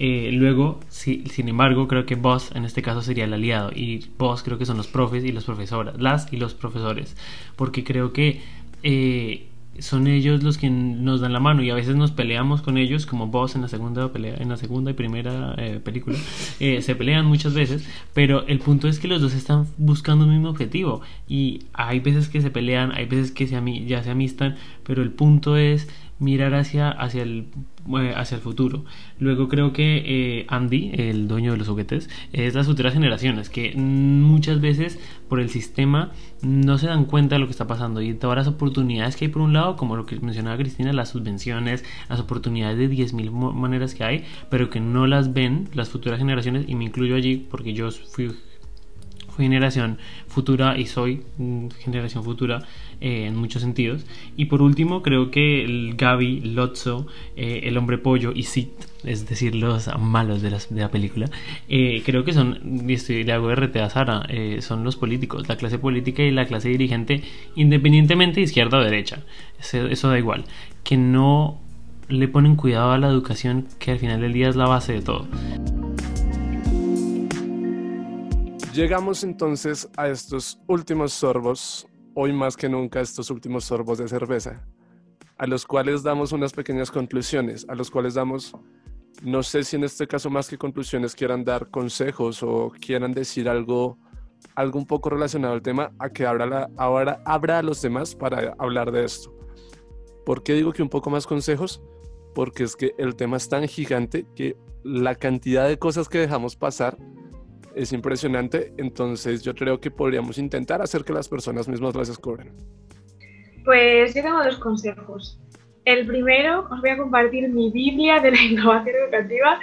Eh, 0.02 0.30
luego, 0.32 0.80
si, 0.88 1.26
sin 1.26 1.50
embargo, 1.50 1.90
creo 1.90 2.06
que 2.06 2.16
Boss 2.16 2.52
en 2.56 2.64
este 2.64 2.82
caso 2.82 3.02
sería 3.02 3.26
el 3.26 3.34
aliado. 3.34 3.72
Y 3.76 4.06
Boss 4.18 4.44
creo 4.44 4.58
que 4.58 4.66
son 4.66 4.78
los 4.78 4.88
profes 4.88 5.26
y 5.26 5.34
las 5.34 5.44
profesoras, 5.44 6.00
las 6.00 6.32
y 6.32 6.38
los 6.38 6.54
profesores, 6.54 7.18
porque 7.58 7.84
creo 7.84 8.14
que 8.14 8.42
eh, 8.82 9.48
son 9.80 10.08
ellos 10.08 10.42
los 10.42 10.58
que 10.58 10.70
nos 10.70 11.20
dan 11.20 11.34
la 11.34 11.42
mano. 11.42 11.64
Y 11.64 11.70
a 11.70 11.76
veces 11.76 11.98
nos 11.98 12.12
peleamos 12.12 12.62
con 12.62 12.78
ellos 12.78 13.06
como 13.06 13.28
Boss 13.28 13.56
en 13.56 13.62
la 13.62 13.68
segunda 13.68 14.10
pelea, 14.14 14.38
en 14.40 14.48
la 14.48 14.56
segunda 14.56 14.92
y 14.92 14.94
primera 14.94 15.54
eh, 15.58 15.82
película. 15.84 16.18
Se 16.60 16.96
pelean 16.96 17.26
muchas 17.26 17.54
veces 17.54 17.86
pero 18.14 18.48
el 18.48 18.60
punto 18.60 18.88
es 18.88 19.00
que 19.00 19.10
los 19.10 19.22
dos 19.22 19.34
están 19.34 19.68
buscando 19.78 20.24
un 20.24 20.32
mismo 20.32 20.50
objetivo. 20.50 21.02
Y 21.28 21.64
hay 21.74 22.00
veces 22.00 22.30
que 22.30 22.40
se 22.42 22.52
pelean 22.52 22.94
hay 22.94 23.06
veces 23.06 23.32
que 23.34 23.48
se 23.48 23.62
ya 23.86 24.02
se 24.02 24.12
amistan 24.12 24.56
pero 24.86 25.02
el 25.02 25.12
punto 25.12 25.58
es 25.58 25.90
mirar 26.20 26.54
hacia, 26.54 26.90
hacia, 26.90 27.24
el, 27.24 27.48
eh, 28.00 28.14
hacia 28.16 28.36
el 28.36 28.42
futuro. 28.42 28.86
Luego 29.20 29.48
creo 29.48 29.74
que 29.74 30.04
eh, 30.06 30.46
Andy, 30.50 30.92
el 30.94 31.28
dueño 31.28 31.54
de 31.54 31.58
los 31.58 31.68
juguetes, 31.68 32.10
es 32.34 32.54
las 32.54 32.68
futuras 32.68 32.94
generaciones 32.94 33.50
que 33.50 33.74
muchas 33.76 34.62
veces 34.62 35.00
por 35.28 35.40
el 35.40 35.50
sistema 35.50 36.12
no 36.42 36.78
se 36.78 36.88
dan 36.88 37.06
cuenta 37.06 37.36
de 37.36 37.40
lo 37.40 37.48
que 37.48 37.52
está 37.52 37.68
pasando 37.68 38.02
y 38.02 38.14
todas 38.14 38.38
las 38.38 38.48
oportunidades 38.48 39.16
que 39.16 39.26
hay 39.26 39.32
por 39.32 39.42
un 39.42 39.54
lado, 39.54 39.76
como 39.76 39.96
lo 39.96 40.06
que 40.06 40.20
mencionaba 40.20 40.58
Cristina, 40.58 40.94
las 40.94 41.10
subvenciones, 41.10 41.84
las 42.10 42.20
oportunidades 42.20 42.78
de 42.78 42.90
10.000 42.90 43.54
maneras 43.54 43.96
que 43.96 44.04
hay, 44.04 44.26
pero 44.50 44.70
que 44.70 44.80
no 44.80 45.08
las 45.08 45.34
ven 45.34 45.70
las 45.74 45.90
futuras 45.90 46.20
generaciones 46.20 46.66
y 46.68 46.76
me 46.76 46.86
incluyo 46.86 47.16
allí 47.16 47.48
porque 47.50 47.74
yo 47.74 47.90
fui 47.92 48.32
generación 49.44 49.98
futura 50.28 50.78
y 50.78 50.86
soy 50.86 51.24
generación 51.80 52.24
futura 52.24 52.64
eh, 53.02 53.26
en 53.28 53.36
muchos 53.36 53.62
sentidos. 53.62 54.06
Y 54.36 54.46
por 54.46 54.62
último, 54.62 55.02
creo 55.02 55.32
que 55.32 55.64
el 55.64 55.96
Gaby, 55.96 56.42
Lotso, 56.42 57.08
eh, 57.36 57.62
el 57.64 57.78
hombre 57.78 57.98
pollo 57.98 58.32
y 58.36 58.44
Sid, 58.44 58.68
es 59.04 59.28
decir, 59.28 59.56
los 59.56 59.90
malos 59.98 60.42
de, 60.42 60.50
de 60.50 60.82
la 60.82 60.92
película, 60.92 61.30
eh, 61.70 62.02
creo 62.06 62.26
que 62.26 62.34
son, 62.34 62.84
y 62.88 62.94
estoy, 62.94 63.24
le 63.24 63.32
hago 63.32 63.54
RT 63.54 63.78
a 63.78 63.90
Sara, 63.90 64.28
son 64.60 64.84
los 64.84 64.98
políticos, 64.98 65.48
la 65.48 65.56
clase 65.56 65.80
política 65.80 66.24
y 66.24 66.32
la 66.32 66.46
clase 66.46 66.70
dirigente, 66.70 67.24
independientemente 67.56 68.42
de 68.42 68.44
izquierda 68.44 68.80
o 68.80 68.84
derecha. 68.84 69.24
Eso, 69.60 69.88
eso 69.88 70.10
da 70.10 70.18
igual. 70.18 70.44
Que 70.84 70.98
no 70.98 71.60
le 72.10 72.28
ponen 72.28 72.56
cuidado 72.56 72.92
a 72.92 72.98
la 72.98 73.08
educación, 73.08 73.68
que 73.80 73.92
al 73.92 74.00
final 74.00 74.20
del 74.20 74.34
día 74.34 74.50
es 74.50 74.56
la 74.56 74.68
base 74.68 74.94
de 74.94 75.02
todo. 75.02 75.28
Llegamos 78.74 79.24
entonces 79.24 79.90
a 79.98 80.10
estos 80.10 80.62
últimos 80.68 81.12
sorbos, 81.12 81.88
hoy 82.14 82.32
más 82.32 82.56
que 82.56 82.70
nunca 82.70 83.02
estos 83.02 83.32
últimos 83.32 83.64
sorbos 83.66 83.98
de 83.98 84.08
cerveza, 84.08 84.64
a 85.40 85.48
los 85.48 85.66
cuales 85.66 86.04
damos 86.04 86.34
unas 86.34 86.54
pequeñas 86.54 86.92
conclusiones, 86.92 87.66
a 87.68 87.74
los 87.74 87.90
cuales 87.90 88.14
damos, 88.14 88.56
no 89.24 89.42
sé 89.42 89.64
si 89.64 89.76
en 89.76 89.86
este 89.86 90.06
caso 90.08 90.30
más 90.30 90.48
que 90.48 90.60
conclusiones 90.60 91.16
quieran 91.16 91.44
dar 91.44 91.72
consejos 91.72 92.44
o 92.44 92.72
quieran 92.80 93.12
decir 93.12 93.50
algo, 93.50 93.98
algo 94.54 94.78
un 94.78 94.86
poco 94.86 95.10
relacionado 95.10 95.56
al 95.56 95.64
tema, 95.64 95.92
a 95.98 96.12
que 96.12 96.28
abra, 96.28 96.70
ahora 96.78 97.24
abra 97.26 97.64
los 97.64 97.82
demás 97.82 98.14
para 98.14 98.54
hablar 98.60 98.92
de 98.92 99.04
esto. 99.04 99.36
¿Por 100.28 100.44
qué 100.44 100.54
digo 100.54 100.74
que 100.74 100.84
un 100.84 100.90
poco 100.90 101.10
más 101.10 101.26
consejos? 101.26 101.82
Porque 102.36 102.66
es 102.66 102.76
que 102.76 102.94
el 103.00 103.16
tema 103.16 103.38
es 103.38 103.50
tan 103.50 103.68
gigante 103.68 104.28
que 104.36 104.58
la 104.84 105.16
cantidad 105.16 105.68
de 105.68 105.80
cosas 105.80 106.08
que 106.08 106.20
dejamos 106.20 106.56
pasar 106.56 107.00
es 107.76 107.94
impresionante, 107.94 108.74
entonces 108.78 109.42
yo 109.44 109.54
creo 109.56 109.80
que 109.80 109.92
podríamos 109.92 110.38
intentar 110.38 110.82
hacer 110.82 111.04
que 111.04 111.14
las 111.14 111.30
personas 111.30 111.68
mismas 111.68 111.96
las 111.96 112.08
descubran. 112.08 112.52
Pues 113.66 114.14
yo 114.14 114.24
tengo 114.24 114.44
dos 114.44 114.58
consejos. 114.58 115.40
El 115.86 116.06
primero, 116.06 116.68
os 116.70 116.82
voy 116.82 116.90
a 116.90 116.98
compartir 116.98 117.50
mi 117.50 117.72
Biblia 117.72 118.20
de 118.20 118.32
la 118.32 118.42
innovación 118.50 118.96
educativa, 118.96 119.60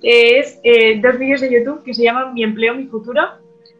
que 0.00 0.38
es 0.38 0.58
eh, 0.62 1.00
dos 1.00 1.18
vídeos 1.18 1.40
de 1.40 1.52
YouTube 1.52 1.82
que 1.82 1.94
se 1.94 2.04
llaman 2.04 2.34
Mi 2.34 2.42
empleo, 2.42 2.74
mi 2.74 2.86
futuro. 2.86 3.20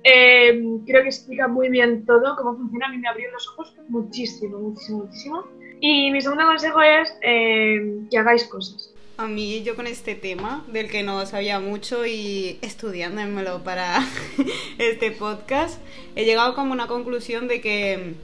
Eh, 0.03 0.63
creo 0.87 1.03
que 1.03 1.09
explica 1.09 1.47
muy 1.47 1.69
bien 1.69 2.05
todo, 2.07 2.37
cómo 2.37 2.57
funciona. 2.57 2.87
A 2.87 2.91
mí 2.91 2.99
me 2.99 3.09
abrió 3.09 3.31
los 3.33 3.49
ojos 3.49 3.75
muchísimo, 3.89 4.59
muchísimo, 4.59 5.05
muchísimo. 5.05 5.45
Y 5.81 6.11
mi 6.11 6.21
segundo 6.21 6.45
consejo 6.47 6.81
es 6.81 7.17
eh, 7.23 8.01
que 8.11 8.19
hagáis 8.19 8.45
cosas 8.45 8.95
a 9.21 9.27
mí 9.27 9.63
yo 9.63 9.77
con 9.77 9.87
este 9.87 10.15
tema 10.15 10.65
del 10.69 10.89
que 10.89 11.03
no 11.03 11.27
sabía 11.27 11.61
mucho 11.61 12.07
y 12.07 12.59
estudiándomelo 12.63 13.63
para 13.63 14.03
este 14.79 15.11
podcast, 15.11 15.79
he 16.17 16.25
llegado 16.25 16.55
como 16.55 16.71
a 16.71 16.73
una 16.73 16.87
conclusión 16.87 17.47
de 17.47 17.61
que, 17.61 18.15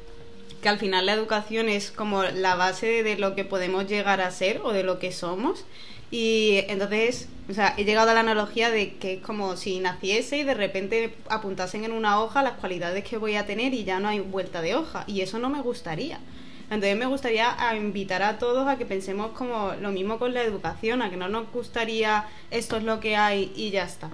que 0.63 0.69
al 0.71 0.79
final 0.79 1.05
la 1.05 1.13
educación 1.13 1.69
es 1.69 1.91
como 1.91 2.23
la 2.23 2.55
base 2.55 3.03
de 3.03 3.19
lo 3.19 3.35
que 3.35 3.45
podemos 3.45 3.87
llegar 3.87 4.23
a 4.23 4.31
ser 4.31 4.63
o 4.65 4.73
de 4.73 4.85
lo 4.85 4.99
que 4.99 5.13
somos. 5.13 5.67
Y 6.11 6.65
entonces, 6.69 7.29
o 7.51 7.53
sea, 7.53 7.75
he 7.77 7.85
llegado 7.85 8.13
a 8.13 8.15
la 8.15 8.21
analogía 8.21 8.71
de 8.71 8.95
que 8.95 9.15
es 9.15 9.23
como 9.23 9.59
si 9.59 9.81
naciese 9.81 10.39
y 10.39 10.45
de 10.45 10.55
repente 10.55 11.15
apuntasen 11.29 11.85
en 11.85 11.93
una 11.93 12.23
hoja 12.23 12.43
las 12.43 12.55
cualidades 12.55 13.05
que 13.05 13.19
voy 13.19 13.37
a 13.37 13.45
tener 13.45 13.75
y 13.75 13.85
ya 13.85 14.01
no 14.01 14.09
hay 14.09 14.21
vuelta 14.21 14.63
de 14.63 14.77
hoja. 14.77 15.05
Y 15.07 15.21
eso 15.21 15.39
no 15.39 15.51
me 15.51 15.61
gustaría. 15.61 16.21
Entonces 16.69 16.97
me 16.97 17.07
gustaría 17.07 17.57
invitar 17.77 18.23
a 18.23 18.39
todos 18.39 18.67
a 18.67 18.77
que 18.77 18.85
pensemos 18.85 19.31
como 19.31 19.75
lo 19.81 19.93
mismo 19.93 20.19
con 20.19 20.35
la 20.35 20.43
educación, 20.43 21.01
a 21.01 21.11
que 21.11 21.17
no 21.17 21.29
nos 21.29 21.51
gustaría 21.53 22.27
esto 22.51 22.77
es 22.77 22.83
lo 22.83 22.99
que 22.99 23.17
hay 23.17 23.53
y 23.55 23.71
ya 23.71 23.85
está. 23.85 24.11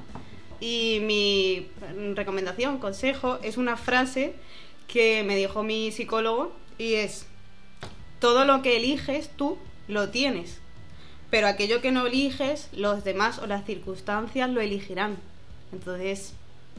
Y 0.61 1.01
mi 1.03 1.69
recomendación, 2.15 2.79
consejo, 2.79 3.39
es 3.43 3.57
una 3.57 3.77
frase 3.77 4.35
que 4.87 5.25
me 5.25 5.35
dijo 5.35 5.63
mi 5.63 5.91
psicólogo 5.91 6.53
y 6.77 6.95
es, 6.95 7.27
todo 8.21 8.45
lo 8.45 8.63
que 8.63 8.77
eliges 8.77 9.31
tú 9.37 9.59
lo 9.89 10.11
tienes, 10.11 10.61
pero 11.31 11.47
aquello 11.47 11.81
que 11.81 11.91
no 11.91 12.07
eliges, 12.07 12.69
los 12.73 13.03
demás 13.03 13.39
o 13.39 13.47
las 13.47 13.65
circunstancias 13.65 14.51
lo 14.51 14.61
elegirán. 14.61 15.17
Entonces, 15.73 16.35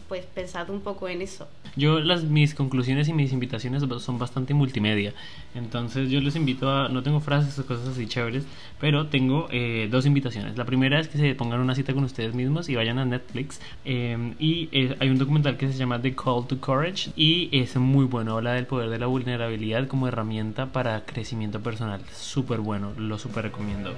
pues 0.08 0.26
pensad 0.26 0.70
un 0.70 0.82
poco 0.82 1.08
en 1.08 1.22
eso. 1.22 1.48
Yo 1.76 2.00
las 2.00 2.24
mis 2.24 2.54
conclusiones 2.54 3.08
y 3.08 3.14
mis 3.14 3.34
invitaciones 3.34 3.84
son 4.00 4.20
bastante 4.20 4.54
multimedia, 4.54 5.14
entonces 5.56 6.12
yo 6.12 6.22
les 6.22 6.36
invito 6.36 6.70
a 6.70 6.88
no 6.90 7.02
tengo 7.02 7.20
frases 7.20 7.58
o 7.58 7.66
cosas 7.66 7.88
así 7.90 8.06
chéveres, 8.06 8.44
pero 8.80 9.08
tengo 9.08 9.48
eh, 9.50 9.88
dos 9.90 10.06
invitaciones. 10.06 10.56
La 10.56 10.66
primera 10.66 11.00
es 11.00 11.08
que 11.08 11.18
se 11.18 11.34
pongan 11.34 11.60
una 11.62 11.74
cita 11.74 11.94
con 11.94 12.04
ustedes 12.04 12.36
mismos 12.36 12.70
y 12.70 12.76
vayan 12.76 13.00
a 13.00 13.06
Netflix 13.06 13.60
eh, 13.86 14.34
y 14.38 14.70
eh, 14.72 14.96
hay 15.00 15.10
un 15.10 15.18
documental 15.18 15.58
que 15.58 15.72
se 15.72 15.78
llama 15.78 16.00
The 16.00 16.14
Call 16.14 16.46
to 16.48 16.60
Courage 16.60 17.12
y 17.16 17.50
es 17.52 17.76
muy 17.76 18.06
bueno, 18.06 18.38
habla 18.38 18.54
del 18.54 18.68
poder 18.68 18.90
de 18.90 19.00
la 19.00 19.08
vulnerabilidad 19.08 19.88
como 19.88 20.08
herramienta 20.08 20.68
para 20.68 21.06
crecimiento 21.06 21.60
personal, 21.62 22.02
súper 22.14 22.60
bueno, 22.60 22.94
lo 22.98 23.18
súper 23.18 23.46
recomiendo. 23.46 23.94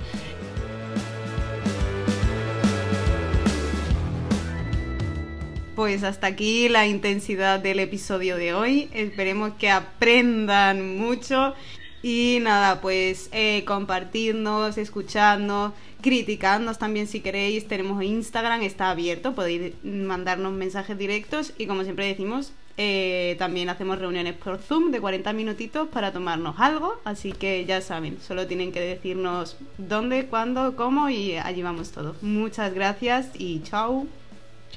Pues 5.76 6.04
hasta 6.04 6.28
aquí 6.28 6.70
la 6.70 6.88
intensidad 6.88 7.60
del 7.60 7.80
episodio 7.82 8.38
de 8.38 8.54
hoy. 8.54 8.90
Esperemos 8.94 9.56
que 9.56 9.70
aprendan 9.70 10.98
mucho. 10.98 11.54
Y 12.02 12.38
nada, 12.42 12.80
pues 12.80 13.30
eh, 13.34 13.64
compartirnos, 13.66 14.78
escucharnos, 14.78 15.74
criticarnos 16.02 16.78
también 16.78 17.08
si 17.08 17.20
queréis. 17.20 17.68
Tenemos 17.68 18.02
Instagram, 18.02 18.62
está 18.62 18.90
abierto, 18.90 19.36
podéis 19.36 19.74
mandarnos 19.84 20.54
mensajes 20.54 20.98
directos. 20.98 21.52
Y 21.58 21.66
como 21.68 21.84
siempre 21.84 22.06
decimos, 22.06 22.54
eh, 22.78 23.36
también 23.38 23.68
hacemos 23.68 24.00
reuniones 24.00 24.36
por 24.36 24.60
Zoom 24.60 24.92
de 24.92 25.02
40 25.02 25.34
minutitos 25.34 25.90
para 25.90 26.14
tomarnos 26.14 26.56
algo. 26.58 27.02
Así 27.04 27.34
que 27.34 27.66
ya 27.66 27.82
saben, 27.82 28.20
solo 28.22 28.48
tienen 28.48 28.72
que 28.72 28.80
decirnos 28.80 29.58
dónde, 29.78 30.28
cuándo, 30.28 30.78
cómo 30.78 31.10
y 31.10 31.36
allí 31.36 31.64
vamos 31.64 31.92
todos. 31.92 32.24
Muchas 32.24 32.74
gracias 32.74 33.30
y 33.34 33.62
chao. 33.64 34.08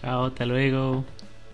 Chao, 0.00 0.26
hasta 0.26 0.46
luego. 0.46 1.04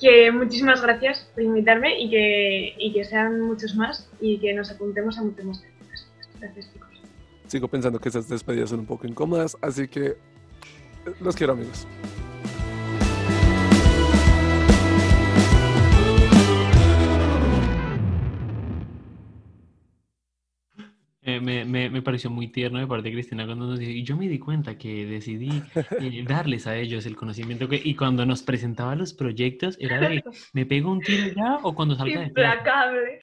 Que 0.00 0.30
muchísimas 0.30 0.82
gracias 0.82 1.30
por 1.34 1.42
invitarme 1.42 2.00
y 2.00 2.10
que, 2.10 2.74
y 2.78 2.92
que 2.92 3.04
sean 3.04 3.40
muchos 3.40 3.74
más 3.74 4.10
y 4.20 4.38
que 4.38 4.52
nos 4.52 4.70
apuntemos 4.70 5.18
a 5.18 5.22
muchos 5.22 5.44
más 5.44 5.64
Gracias, 6.40 6.72
chicos. 6.72 6.88
Sigo 7.46 7.68
pensando 7.68 7.98
que 7.98 8.08
esas 8.08 8.28
despedidas 8.28 8.70
son 8.70 8.80
un 8.80 8.86
poco 8.86 9.06
incómodas, 9.06 9.56
así 9.62 9.88
que 9.88 10.16
los 11.20 11.36
quiero, 11.36 11.52
amigos. 11.52 11.86
Me, 21.74 21.90
me, 21.90 22.02
pareció 22.02 22.30
muy 22.30 22.46
tierno 22.46 22.78
de 22.78 22.86
parte 22.86 23.08
de 23.08 23.14
Cristina 23.14 23.44
cuando 23.46 23.66
nos 23.66 23.80
dijo, 23.80 23.90
y 23.90 24.04
yo 24.04 24.16
me 24.16 24.28
di 24.28 24.38
cuenta 24.38 24.78
que 24.78 25.06
decidí 25.06 25.60
eh, 26.00 26.24
darles 26.28 26.68
a 26.68 26.76
ellos 26.76 27.04
el 27.04 27.16
conocimiento 27.16 27.68
que, 27.68 27.80
y 27.82 27.96
cuando 27.96 28.24
nos 28.24 28.44
presentaba 28.44 28.94
los 28.94 29.12
proyectos, 29.12 29.76
era 29.80 29.98
de, 30.00 30.22
¿me 30.52 30.66
pego 30.66 30.92
un 30.92 31.00
tiro 31.00 31.34
ya 31.34 31.56
o 31.62 31.74
cuando 31.74 31.96
salga 31.96 32.20
de 32.20 32.26
Implacable. 32.26 33.22